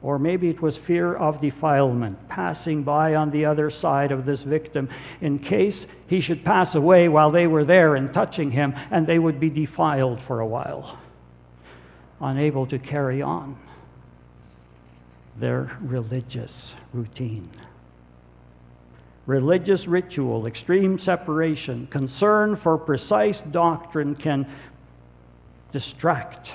Or 0.00 0.18
maybe 0.18 0.48
it 0.48 0.62
was 0.62 0.76
fear 0.76 1.14
of 1.14 1.40
defilement, 1.40 2.28
passing 2.28 2.84
by 2.84 3.16
on 3.16 3.30
the 3.30 3.44
other 3.44 3.68
side 3.68 4.12
of 4.12 4.24
this 4.24 4.42
victim 4.42 4.88
in 5.20 5.40
case 5.40 5.86
he 6.06 6.20
should 6.20 6.44
pass 6.44 6.76
away 6.76 7.08
while 7.08 7.32
they 7.32 7.48
were 7.48 7.64
there 7.64 7.96
and 7.96 8.14
touching 8.14 8.50
him, 8.50 8.74
and 8.92 9.06
they 9.06 9.18
would 9.18 9.40
be 9.40 9.50
defiled 9.50 10.20
for 10.20 10.38
a 10.38 10.46
while, 10.46 10.98
unable 12.20 12.64
to 12.66 12.78
carry 12.78 13.22
on 13.22 13.56
their 15.36 15.76
religious 15.80 16.74
routine. 16.92 17.50
Religious 19.26 19.86
ritual, 19.86 20.46
extreme 20.46 20.98
separation, 20.98 21.86
concern 21.88 22.56
for 22.56 22.78
precise 22.78 23.40
doctrine 23.50 24.14
can 24.14 24.46
distract 25.72 26.52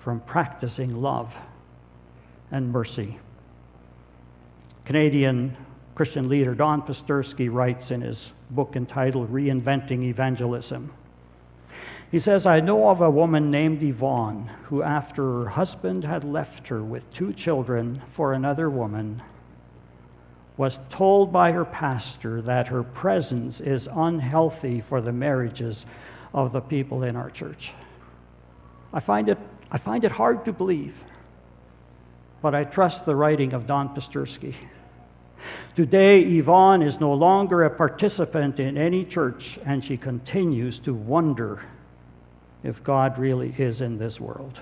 from 0.00 0.20
practicing 0.20 1.00
love 1.00 1.32
and 2.50 2.72
mercy. 2.72 3.18
Canadian 4.84 5.56
Christian 5.94 6.28
leader 6.28 6.54
Don 6.54 6.82
Posterski 6.82 7.52
writes 7.52 7.90
in 7.90 8.00
his 8.00 8.32
book 8.50 8.76
entitled 8.76 9.32
Reinventing 9.32 10.04
Evangelism 10.04 10.92
he 12.10 12.20
says, 12.20 12.46
I 12.46 12.60
know 12.60 12.88
of 12.88 13.00
a 13.00 13.10
woman 13.10 13.50
named 13.50 13.82
Yvonne 13.82 14.48
who, 14.64 14.82
after 14.82 15.22
her 15.22 15.48
husband 15.48 16.04
had 16.04 16.22
left 16.22 16.68
her 16.68 16.82
with 16.82 17.12
two 17.12 17.32
children 17.32 18.00
for 18.14 18.32
another 18.32 18.70
woman, 18.70 19.20
was 20.56 20.78
told 20.88 21.32
by 21.32 21.50
her 21.52 21.64
pastor 21.64 22.40
that 22.42 22.68
her 22.68 22.82
presence 22.82 23.60
is 23.60 23.88
unhealthy 23.92 24.82
for 24.88 25.00
the 25.00 25.12
marriages 25.12 25.84
of 26.32 26.52
the 26.52 26.60
people 26.60 27.02
in 27.02 27.16
our 27.16 27.28
church. 27.28 27.72
I 28.92 29.00
find 29.00 29.28
it, 29.28 29.38
I 29.70 29.78
find 29.78 30.04
it 30.04 30.12
hard 30.12 30.44
to 30.44 30.52
believe, 30.52 30.94
but 32.46 32.54
I 32.54 32.62
trust 32.62 33.04
the 33.04 33.16
writing 33.16 33.54
of 33.54 33.66
Don 33.66 33.88
Posterski. 33.88 34.54
Today, 35.74 36.20
Yvonne 36.20 36.80
is 36.80 37.00
no 37.00 37.12
longer 37.12 37.64
a 37.64 37.70
participant 37.70 38.60
in 38.60 38.78
any 38.78 39.04
church, 39.04 39.58
and 39.66 39.84
she 39.84 39.96
continues 39.96 40.78
to 40.78 40.94
wonder 40.94 41.64
if 42.62 42.84
God 42.84 43.18
really 43.18 43.52
is 43.58 43.80
in 43.80 43.98
this 43.98 44.20
world. 44.20 44.60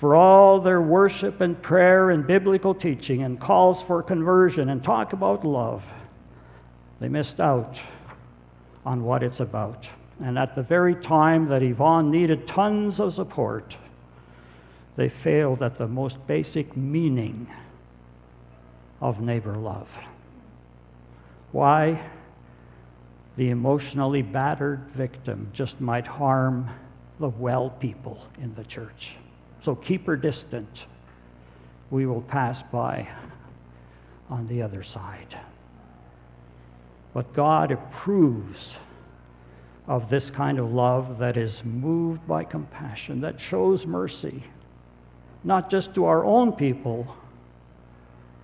For 0.00 0.14
all 0.14 0.58
their 0.58 0.80
worship 0.80 1.42
and 1.42 1.60
prayer 1.60 2.08
and 2.08 2.26
biblical 2.26 2.74
teaching 2.74 3.24
and 3.24 3.38
calls 3.38 3.82
for 3.82 4.02
conversion 4.02 4.70
and 4.70 4.82
talk 4.82 5.12
about 5.12 5.44
love, 5.44 5.82
they 6.98 7.10
missed 7.10 7.40
out 7.40 7.78
on 8.86 9.04
what 9.04 9.22
it's 9.22 9.40
about. 9.40 9.86
And 10.24 10.38
at 10.38 10.54
the 10.54 10.62
very 10.62 10.94
time 10.94 11.46
that 11.50 11.62
Yvonne 11.62 12.10
needed 12.10 12.48
tons 12.48 13.00
of 13.00 13.12
support, 13.12 13.76
they 14.96 15.08
failed 15.08 15.62
at 15.62 15.78
the 15.78 15.88
most 15.88 16.24
basic 16.26 16.76
meaning 16.76 17.46
of 19.00 19.20
neighbor 19.20 19.56
love. 19.56 19.88
Why? 21.52 22.10
the 23.36 23.50
emotionally 23.50 24.22
battered 24.22 24.80
victim 24.94 25.48
just 25.52 25.80
might 25.80 26.06
harm 26.06 26.68
the 27.18 27.28
well 27.28 27.70
people 27.70 28.26
in 28.40 28.54
the 28.54 28.64
church. 28.64 29.16
So 29.62 29.74
keep 29.74 30.06
her 30.06 30.16
distant. 30.16 30.86
We 31.90 32.06
will 32.06 32.22
pass 32.22 32.62
by 32.70 33.08
on 34.28 34.46
the 34.48 34.62
other 34.62 34.82
side. 34.82 35.38
But 37.14 37.32
God 37.34 37.70
approves 37.70 38.76
of 39.86 40.08
this 40.08 40.30
kind 40.30 40.58
of 40.58 40.72
love 40.72 41.18
that 41.18 41.36
is 41.36 41.62
moved 41.64 42.26
by 42.26 42.44
compassion, 42.44 43.20
that 43.22 43.40
shows 43.40 43.86
mercy, 43.86 44.42
not 45.44 45.70
just 45.70 45.94
to 45.94 46.04
our 46.04 46.24
own 46.24 46.52
people, 46.52 47.16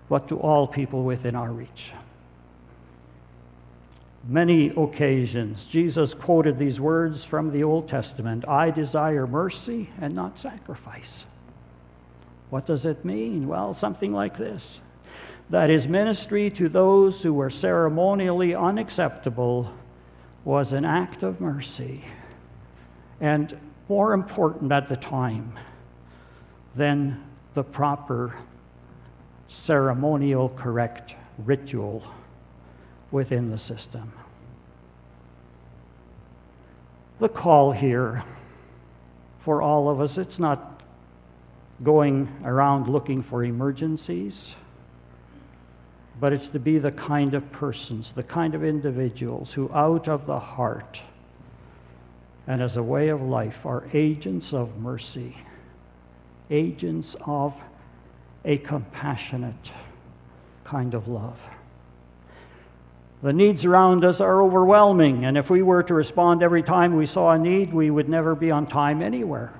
but 0.09 0.29
to 0.29 0.39
all 0.39 0.67
people 0.67 1.05
within 1.05 1.35
our 1.35 1.51
reach 1.51 1.93
many 4.29 4.69
occasions, 4.77 5.65
Jesus 5.65 6.13
quoted 6.13 6.59
these 6.59 6.79
words 6.79 7.25
from 7.25 7.51
the 7.51 7.65
Old 7.65 7.89
Testament 7.89 8.47
I 8.47 8.71
desire 8.71 9.27
mercy 9.27 9.89
and 10.01 10.15
not 10.15 10.39
sacrifice. 10.39 11.25
What 12.51 12.67
does 12.67 12.87
it 12.87 13.05
mean? 13.05 13.49
Well, 13.49 13.75
something 13.75 14.13
like 14.13 14.37
this 14.39 14.63
that 15.51 15.71
his 15.71 15.89
ministry 15.89 16.51
to 16.51 16.69
those 16.69 17.23
who 17.23 17.33
were 17.33 17.49
ceremonially 17.49 18.55
unacceptable 18.55 19.73
was 20.45 20.75
an 20.75 20.85
act 20.85 21.23
of 21.23 21.41
mercy, 21.41 22.05
and 23.23 23.59
more 23.89 24.13
important 24.13 24.71
at 24.73 24.89
the 24.89 24.97
time 24.97 25.59
than 26.79 27.23
the 27.55 27.63
proper 27.63 28.35
ceremonial 29.49 30.49
correct 30.51 31.15
ritual 31.45 32.03
within 33.11 33.51
the 33.51 33.59
system. 33.59 34.13
The 37.19 37.29
call 37.29 37.73
here 37.73 38.23
for 39.41 39.61
all 39.61 39.89
of 39.89 40.01
us, 40.01 40.19
it's 40.19 40.39
not 40.39 40.83
going 41.83 42.29
around 42.45 42.89
looking 42.89 43.23
for 43.23 43.43
emergencies, 43.43 44.55
but 46.21 46.33
it's 46.33 46.49
to 46.49 46.61
be 46.61 46.79
the 46.79 46.93
kind 46.93 47.35
of 47.35 47.51
persons, 47.51 48.13
the 48.13 48.23
kind 48.23 48.55
of 48.55 48.63
individuals 48.63 49.53
who, 49.53 49.71
out 49.73 50.09
of 50.09 50.27
the 50.27 50.39
heart 50.39 51.01
and 52.47 52.63
as 52.63 52.77
a 52.77 52.83
way 52.83 53.09
of 53.09 53.21
life, 53.21 53.67
are 53.67 53.85
agents 53.93 54.53
of 54.53 54.77
mercy, 54.79 55.37
agents 56.51 57.17
of 57.27 57.55
a 58.45 58.59
compassionate 58.59 59.71
kind 60.65 60.95
of 60.95 61.09
love. 61.09 61.39
The 63.23 63.33
needs 63.33 63.65
around 63.65 64.05
us 64.05 64.21
are 64.21 64.43
overwhelming, 64.43 65.25
and 65.25 65.37
if 65.37 65.51
we 65.51 65.63
were 65.63 65.83
to 65.83 65.95
respond 65.95 66.43
every 66.43 66.63
time 66.63 66.95
we 66.95 67.07
saw 67.07 67.33
a 67.33 67.39
need, 67.39 67.75
we 67.75 67.91
would 67.91 68.09
never 68.09 68.35
be 68.35 68.51
on 68.51 68.67
time 68.67 69.03
anywhere. 69.03 69.53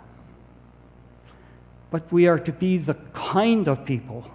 But 1.91 2.11
we 2.13 2.29
are 2.29 2.39
to 2.39 2.53
be 2.53 2.79
the 2.79 2.95
kind 3.15 3.67
of 3.67 3.85
people 3.85 4.31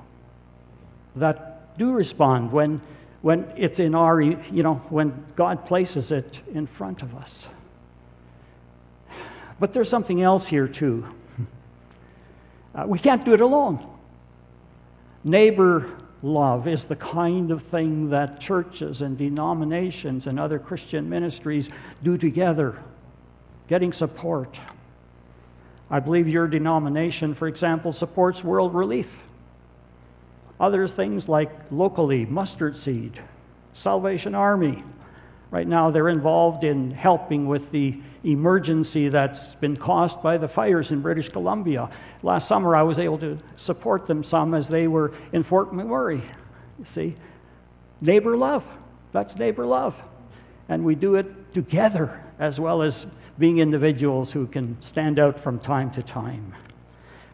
that 1.15 1.77
do 1.77 1.91
respond 1.91 2.51
when, 2.51 2.81
when 3.21 3.51
it's 3.55 3.79
in 3.79 3.95
our, 3.95 4.19
you 4.21 4.63
know, 4.63 4.75
when 4.89 5.25
God 5.35 5.65
places 5.65 6.11
it 6.11 6.39
in 6.53 6.67
front 6.67 7.01
of 7.01 7.15
us. 7.15 7.47
But 9.59 9.73
there's 9.73 9.89
something 9.89 10.21
else 10.21 10.47
here, 10.47 10.67
too. 10.67 11.07
Uh, 12.75 12.85
we 12.87 12.99
can't 12.99 13.23
do 13.23 13.33
it 13.33 13.41
alone. 13.41 13.87
Neighbor 15.23 15.97
love 16.21 16.67
is 16.67 16.85
the 16.85 16.95
kind 16.95 17.51
of 17.51 17.61
thing 17.63 18.09
that 18.09 18.39
churches 18.39 19.01
and 19.01 19.17
denominations 19.17 20.27
and 20.27 20.39
other 20.39 20.57
Christian 20.57 21.09
ministries 21.09 21.69
do 22.03 22.17
together, 22.17 22.81
getting 23.67 23.93
support. 23.93 24.59
I 25.89 25.99
believe 25.99 26.27
your 26.27 26.47
denomination, 26.47 27.35
for 27.35 27.47
example, 27.47 27.93
supports 27.93 28.43
world 28.43 28.73
relief. 28.73 29.09
Other 30.59 30.87
things 30.87 31.27
like 31.27 31.51
locally, 31.71 32.25
mustard 32.25 32.77
seed, 32.77 33.21
Salvation 33.73 34.33
Army. 34.33 34.83
Right 35.51 35.67
now, 35.67 35.91
they're 35.91 36.09
involved 36.09 36.63
in 36.63 36.89
helping 36.89 37.47
with 37.47 37.69
the 37.71 38.01
emergency 38.23 39.09
that's 39.09 39.55
been 39.55 39.75
caused 39.75 40.21
by 40.21 40.37
the 40.37 40.47
fires 40.47 40.91
in 40.91 41.01
British 41.01 41.29
Columbia. 41.29 41.89
Last 42.21 42.47
summer, 42.47 42.75
I 42.75 42.83
was 42.83 42.99
able 42.99 43.17
to 43.19 43.37
support 43.57 44.07
them 44.07 44.23
some 44.23 44.53
as 44.53 44.67
they 44.67 44.87
were 44.87 45.13
in 45.33 45.43
Fort 45.43 45.73
McMurray. 45.73 46.21
You 46.79 46.85
see, 46.93 47.15
neighbor 48.01 48.37
love. 48.37 48.63
That's 49.11 49.35
neighbor 49.35 49.65
love. 49.65 49.95
And 50.69 50.83
we 50.83 50.95
do 50.95 51.15
it 51.15 51.53
together 51.53 52.23
as 52.39 52.59
well 52.59 52.81
as 52.81 53.05
being 53.37 53.59
individuals 53.59 54.31
who 54.31 54.47
can 54.47 54.77
stand 54.87 55.19
out 55.19 55.41
from 55.43 55.59
time 55.59 55.91
to 55.91 56.03
time. 56.03 56.53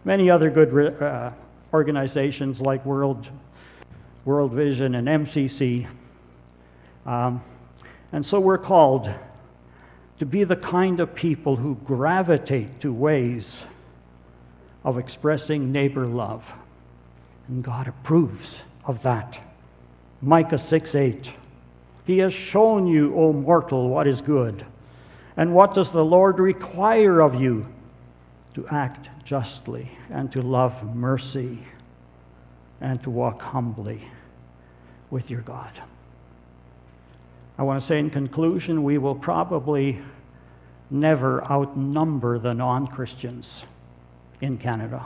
Many 0.05 0.29
other 0.29 0.49
good 0.49 1.01
uh, 1.01 1.31
organizations 1.73 2.61
like 2.61 2.85
World, 2.85 3.27
World 4.25 4.53
Vision 4.53 4.95
and 4.95 5.07
MCC. 5.07 5.87
Um, 7.05 7.43
and 8.11 8.25
so 8.25 8.39
we're 8.39 8.57
called 8.57 9.13
to 10.19 10.25
be 10.25 10.43
the 10.43 10.55
kind 10.55 10.99
of 10.99 11.15
people 11.15 11.55
who 11.55 11.75
gravitate 11.85 12.81
to 12.81 12.93
ways 12.93 13.63
of 14.83 14.97
expressing 14.97 15.71
neighbor 15.71 16.05
love. 16.05 16.43
And 17.47 17.63
God 17.63 17.87
approves 17.87 18.57
of 18.85 19.01
that. 19.03 19.39
Micah 20.21 20.57
6 20.57 20.95
8. 20.95 21.31
He 22.05 22.17
has 22.19 22.33
shown 22.33 22.85
you, 22.85 23.15
O 23.15 23.31
mortal, 23.31 23.89
what 23.89 24.07
is 24.07 24.21
good. 24.21 24.65
And 25.37 25.53
what 25.53 25.73
does 25.73 25.89
the 25.89 26.03
Lord 26.03 26.39
require 26.39 27.21
of 27.21 27.39
you? 27.39 27.65
To 28.55 28.67
act 28.67 29.09
justly 29.23 29.89
and 30.09 30.31
to 30.33 30.41
love 30.41 30.95
mercy 30.95 31.59
and 32.81 33.01
to 33.03 33.09
walk 33.09 33.41
humbly 33.41 34.01
with 35.11 35.29
your 35.29 35.41
God. 35.41 35.71
I 37.59 37.63
want 37.63 37.81
to 37.81 37.85
say 37.85 37.99
in 37.99 38.09
conclusion, 38.09 38.83
we 38.83 38.97
will 38.97 39.15
probably 39.15 39.99
never 40.89 41.43
outnumber 41.43 42.39
the 42.39 42.53
non 42.53 42.87
Christians 42.87 43.65
in 44.39 44.57
Canada 44.57 45.05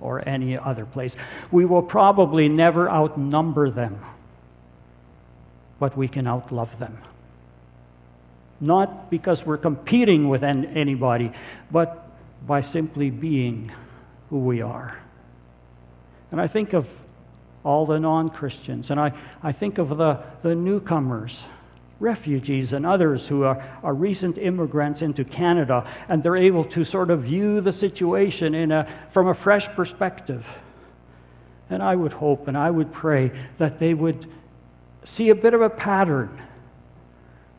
or 0.00 0.28
any 0.28 0.58
other 0.58 0.84
place. 0.84 1.14
We 1.52 1.64
will 1.64 1.82
probably 1.82 2.48
never 2.48 2.90
outnumber 2.90 3.70
them, 3.70 4.04
but 5.78 5.96
we 5.96 6.08
can 6.08 6.24
outlove 6.24 6.76
them. 6.80 6.98
Not 8.60 9.08
because 9.08 9.46
we're 9.46 9.56
competing 9.56 10.28
with 10.28 10.42
anybody, 10.42 11.30
but 11.70 12.04
by 12.44 12.62
simply 12.62 13.10
being 13.10 13.70
who 14.28 14.40
we 14.40 14.60
are. 14.60 14.98
And 16.32 16.40
I 16.40 16.48
think 16.48 16.72
of 16.72 16.88
all 17.62 17.86
the 17.86 18.00
non 18.00 18.28
Christians, 18.28 18.90
and 18.90 18.98
I, 18.98 19.12
I 19.40 19.52
think 19.52 19.78
of 19.78 19.90
the, 19.90 20.18
the 20.42 20.56
newcomers 20.56 21.44
refugees 22.02 22.72
and 22.72 22.84
others 22.84 23.26
who 23.28 23.44
are, 23.44 23.62
are 23.82 23.94
recent 23.94 24.36
immigrants 24.36 25.00
into 25.00 25.24
Canada, 25.24 25.88
and 26.08 26.22
they're 26.22 26.36
able 26.36 26.64
to 26.64 26.84
sort 26.84 27.10
of 27.10 27.22
view 27.22 27.60
the 27.60 27.72
situation 27.72 28.54
in 28.54 28.72
a, 28.72 28.86
from 29.12 29.28
a 29.28 29.34
fresh 29.34 29.68
perspective. 29.68 30.44
And 31.70 31.82
I 31.82 31.94
would 31.94 32.12
hope 32.12 32.48
and 32.48 32.58
I 32.58 32.70
would 32.70 32.92
pray 32.92 33.32
that 33.58 33.78
they 33.78 33.94
would 33.94 34.26
see 35.04 35.30
a 35.30 35.34
bit 35.34 35.54
of 35.54 35.62
a 35.62 35.70
pattern 35.70 36.42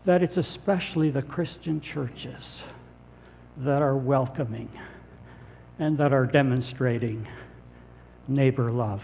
that 0.05 0.21
it's 0.21 0.37
especially 0.37 1.09
the 1.09 1.21
Christian 1.21 1.79
churches 1.79 2.63
that 3.57 3.81
are 3.81 3.95
welcoming 3.95 4.69
and 5.79 5.97
that 5.97 6.11
are 6.11 6.25
demonstrating 6.25 7.25
neighbor 8.27 8.71
love. 8.71 9.01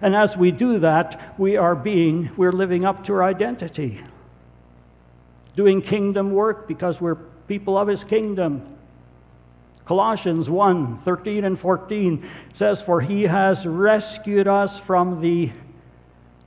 And 0.00 0.14
as 0.14 0.36
we 0.36 0.52
do 0.52 0.78
that, 0.78 1.34
we 1.38 1.56
are 1.56 1.74
being, 1.74 2.30
we're 2.36 2.52
living 2.52 2.84
up 2.84 3.04
to 3.06 3.12
our 3.14 3.24
identity 3.24 4.00
doing 5.56 5.82
kingdom 5.82 6.32
work 6.32 6.68
because 6.68 7.00
we're 7.00 7.16
people 7.48 7.76
of 7.76 7.88
his 7.88 8.04
kingdom. 8.04 8.76
Colossians 9.84 10.48
1 10.48 11.02
13 11.04 11.44
and 11.44 11.58
14 11.58 12.30
says, 12.52 12.80
For 12.80 13.00
he 13.00 13.24
has 13.24 13.66
rescued 13.66 14.46
us 14.46 14.78
from 14.80 15.20
the 15.20 15.50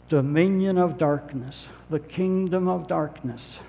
dominion 0.08 0.78
of 0.78 0.98
darkness, 0.98 1.68
the 1.90 2.00
kingdom 2.00 2.70
of 2.70 2.88
darkness. 2.88 3.60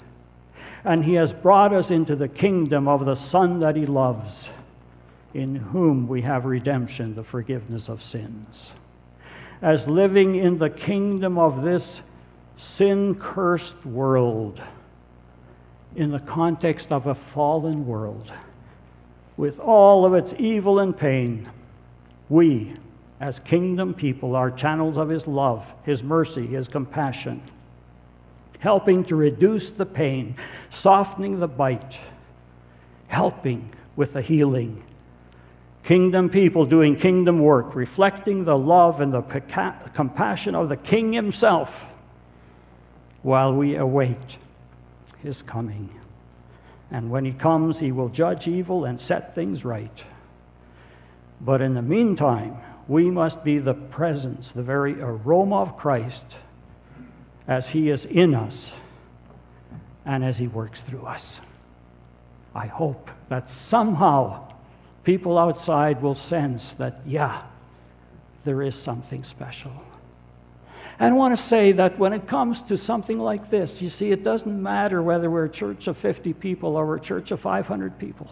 And 0.84 1.04
he 1.04 1.14
has 1.14 1.32
brought 1.32 1.72
us 1.72 1.90
into 1.90 2.14
the 2.14 2.28
kingdom 2.28 2.86
of 2.86 3.04
the 3.04 3.14
Son 3.14 3.60
that 3.60 3.74
he 3.74 3.86
loves, 3.86 4.48
in 5.32 5.56
whom 5.56 6.06
we 6.06 6.22
have 6.22 6.44
redemption, 6.44 7.14
the 7.14 7.24
forgiveness 7.24 7.88
of 7.88 8.02
sins. 8.02 8.72
As 9.62 9.88
living 9.88 10.36
in 10.36 10.58
the 10.58 10.70
kingdom 10.70 11.38
of 11.38 11.62
this 11.62 12.00
sin 12.58 13.14
cursed 13.14 13.84
world 13.84 14.60
in 15.96 16.10
the 16.10 16.20
context 16.20 16.92
of 16.92 17.06
a 17.06 17.14
fallen 17.14 17.86
world, 17.86 18.32
with 19.36 19.58
all 19.58 20.04
of 20.04 20.14
its 20.14 20.34
evil 20.38 20.80
and 20.80 20.96
pain, 20.96 21.48
we, 22.28 22.74
as 23.20 23.38
kingdom 23.40 23.94
people, 23.94 24.34
are 24.34 24.50
channels 24.50 24.96
of 24.98 25.08
His 25.08 25.26
love, 25.26 25.64
His 25.84 26.02
mercy, 26.02 26.46
His 26.46 26.68
compassion, 26.68 27.42
helping 28.58 29.04
to 29.04 29.16
reduce 29.16 29.70
the 29.70 29.86
pain, 29.86 30.36
softening 30.70 31.38
the 31.38 31.48
bite, 31.48 31.98
helping 33.06 33.70
with 33.96 34.12
the 34.12 34.22
healing. 34.22 34.82
Kingdom 35.84 36.30
people 36.30 36.64
doing 36.64 36.96
kingdom 36.96 37.40
work, 37.40 37.74
reflecting 37.74 38.44
the 38.44 38.56
love 38.56 39.00
and 39.00 39.12
the 39.12 39.22
compassion 39.94 40.54
of 40.54 40.68
the 40.68 40.76
King 40.76 41.12
Himself 41.12 41.70
while 43.22 43.54
we 43.54 43.76
await 43.76 44.36
is 45.24 45.42
coming. 45.42 45.88
And 46.90 47.10
when 47.10 47.24
he 47.24 47.32
comes, 47.32 47.78
he 47.78 47.92
will 47.92 48.08
judge 48.08 48.46
evil 48.46 48.84
and 48.84 49.00
set 49.00 49.34
things 49.34 49.64
right. 49.64 50.02
But 51.40 51.60
in 51.60 51.74
the 51.74 51.82
meantime, 51.82 52.56
we 52.88 53.10
must 53.10 53.42
be 53.42 53.58
the 53.58 53.74
presence, 53.74 54.52
the 54.52 54.62
very 54.62 55.00
aroma 55.00 55.56
of 55.56 55.76
Christ 55.76 56.24
as 57.48 57.68
he 57.68 57.90
is 57.90 58.04
in 58.04 58.34
us 58.34 58.70
and 60.04 60.24
as 60.24 60.36
he 60.36 60.46
works 60.46 60.82
through 60.82 61.04
us. 61.06 61.40
I 62.54 62.66
hope 62.66 63.10
that 63.28 63.50
somehow 63.50 64.52
people 65.02 65.38
outside 65.38 66.00
will 66.00 66.14
sense 66.14 66.74
that, 66.78 67.00
yeah, 67.06 67.42
there 68.44 68.62
is 68.62 68.74
something 68.74 69.24
special. 69.24 69.72
And 70.98 71.12
I 71.12 71.16
want 71.16 71.36
to 71.36 71.42
say 71.42 71.72
that 71.72 71.98
when 71.98 72.12
it 72.12 72.28
comes 72.28 72.62
to 72.64 72.76
something 72.76 73.18
like 73.18 73.50
this, 73.50 73.82
you 73.82 73.90
see, 73.90 74.12
it 74.12 74.22
doesn't 74.22 74.62
matter 74.62 75.02
whether 75.02 75.30
we're 75.30 75.46
a 75.46 75.50
church 75.50 75.88
of 75.88 75.96
50 75.98 76.32
people 76.34 76.76
or 76.76 76.94
a 76.94 77.00
church 77.00 77.30
of 77.32 77.40
500 77.40 77.98
people. 77.98 78.28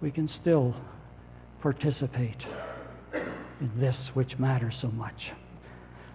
We 0.00 0.10
can 0.10 0.28
still 0.28 0.74
participate 1.60 2.46
in 3.60 3.70
this 3.76 4.08
which 4.14 4.38
matters 4.38 4.76
so 4.76 4.88
much. 4.88 5.32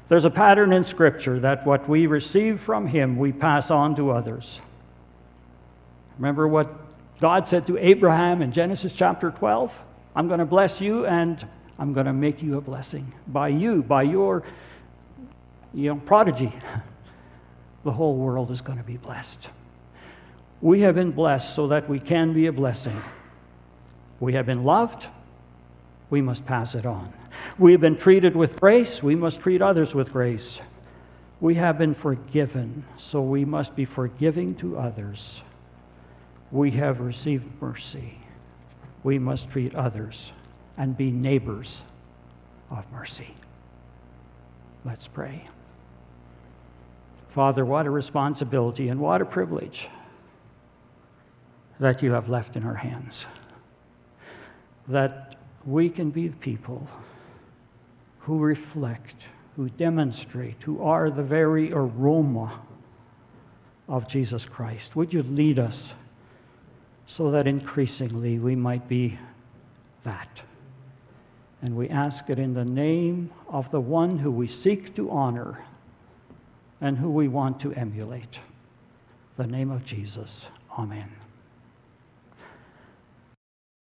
There's 0.07 0.25
a 0.25 0.29
pattern 0.29 0.73
in 0.73 0.83
Scripture 0.83 1.39
that 1.39 1.65
what 1.65 1.87
we 1.89 2.05
receive 2.05 2.61
from 2.61 2.87
Him, 2.87 3.17
we 3.17 3.31
pass 3.31 3.71
on 3.71 3.95
to 3.95 4.11
others. 4.11 4.59
Remember 6.17 6.47
what 6.47 6.69
God 7.19 7.47
said 7.47 7.67
to 7.67 7.77
Abraham 7.77 8.41
in 8.41 8.51
Genesis 8.51 8.93
chapter 8.93 9.31
12? 9.31 9.71
I'm 10.15 10.27
going 10.27 10.39
to 10.39 10.45
bless 10.45 10.79
you 10.79 11.05
and 11.05 11.45
I'm 11.79 11.93
going 11.93 12.05
to 12.05 12.13
make 12.13 12.43
you 12.43 12.57
a 12.57 12.61
blessing. 12.61 13.11
By 13.27 13.49
you, 13.49 13.83
by 13.83 14.03
your 14.03 14.43
you 15.73 15.89
know, 15.89 16.01
prodigy. 16.05 16.53
The 17.83 17.91
whole 17.91 18.15
world 18.15 18.51
is 18.51 18.61
going 18.61 18.77
to 18.77 18.83
be 18.83 18.97
blessed. 18.97 19.47
We 20.61 20.81
have 20.81 20.95
been 20.95 21.11
blessed 21.11 21.55
so 21.55 21.67
that 21.69 21.89
we 21.89 21.99
can 21.99 22.33
be 22.33 22.45
a 22.47 22.51
blessing. 22.51 23.01
We 24.19 24.33
have 24.33 24.45
been 24.45 24.63
loved. 24.63 25.07
We 26.11 26.21
must 26.21 26.45
pass 26.45 26.75
it 26.75 26.85
on. 26.85 27.11
We 27.57 27.71
have 27.71 27.81
been 27.81 27.97
treated 27.97 28.35
with 28.35 28.59
grace. 28.59 29.01
We 29.01 29.15
must 29.15 29.39
treat 29.39 29.61
others 29.61 29.95
with 29.95 30.11
grace. 30.11 30.59
We 31.39 31.55
have 31.55 31.79
been 31.79 31.95
forgiven, 31.95 32.85
so 32.97 33.21
we 33.21 33.45
must 33.45 33.75
be 33.75 33.85
forgiving 33.85 34.53
to 34.55 34.77
others. 34.77 35.41
We 36.51 36.69
have 36.71 36.99
received 36.99 37.45
mercy. 37.59 38.13
We 39.03 39.17
must 39.17 39.49
treat 39.49 39.73
others 39.73 40.31
and 40.77 40.95
be 40.95 41.09
neighbors 41.09 41.77
of 42.69 42.85
mercy. 42.91 43.33
Let's 44.85 45.07
pray. 45.07 45.47
Father, 47.33 47.65
what 47.65 47.85
a 47.85 47.89
responsibility 47.89 48.89
and 48.89 48.99
what 48.99 49.21
a 49.21 49.25
privilege 49.25 49.87
that 51.79 52.03
you 52.03 52.11
have 52.11 52.29
left 52.29 52.55
in 52.55 52.63
our 52.63 52.75
hands. 52.75 53.25
That 54.87 55.35
we 55.65 55.89
can 55.89 56.11
be 56.11 56.27
the 56.27 56.35
people 56.37 56.87
who 58.19 58.37
reflect, 58.37 59.15
who 59.55 59.69
demonstrate, 59.69 60.61
who 60.61 60.83
are 60.83 61.09
the 61.09 61.23
very 61.23 61.71
aroma 61.71 62.61
of 63.87 64.07
Jesus 64.07 64.45
Christ. 64.45 64.95
Would 64.95 65.13
you 65.13 65.23
lead 65.23 65.57
us 65.57 65.93
so 67.07 67.31
that 67.31 67.47
increasingly 67.47 68.39
we 68.39 68.55
might 68.55 68.87
be 68.87 69.17
that. 70.03 70.41
And 71.61 71.75
we 71.75 71.89
ask 71.89 72.29
it 72.29 72.39
in 72.39 72.53
the 72.53 72.65
name 72.65 73.29
of 73.49 73.69
the 73.71 73.81
one 73.81 74.17
who 74.17 74.31
we 74.31 74.47
seek 74.47 74.95
to 74.95 75.11
honor 75.11 75.63
and 76.81 76.97
who 76.97 77.09
we 77.09 77.27
want 77.27 77.61
to 77.61 77.71
emulate. 77.73 78.39
The 79.37 79.47
name 79.47 79.71
of 79.71 79.85
Jesus. 79.85 80.47
Amen. 80.77 81.20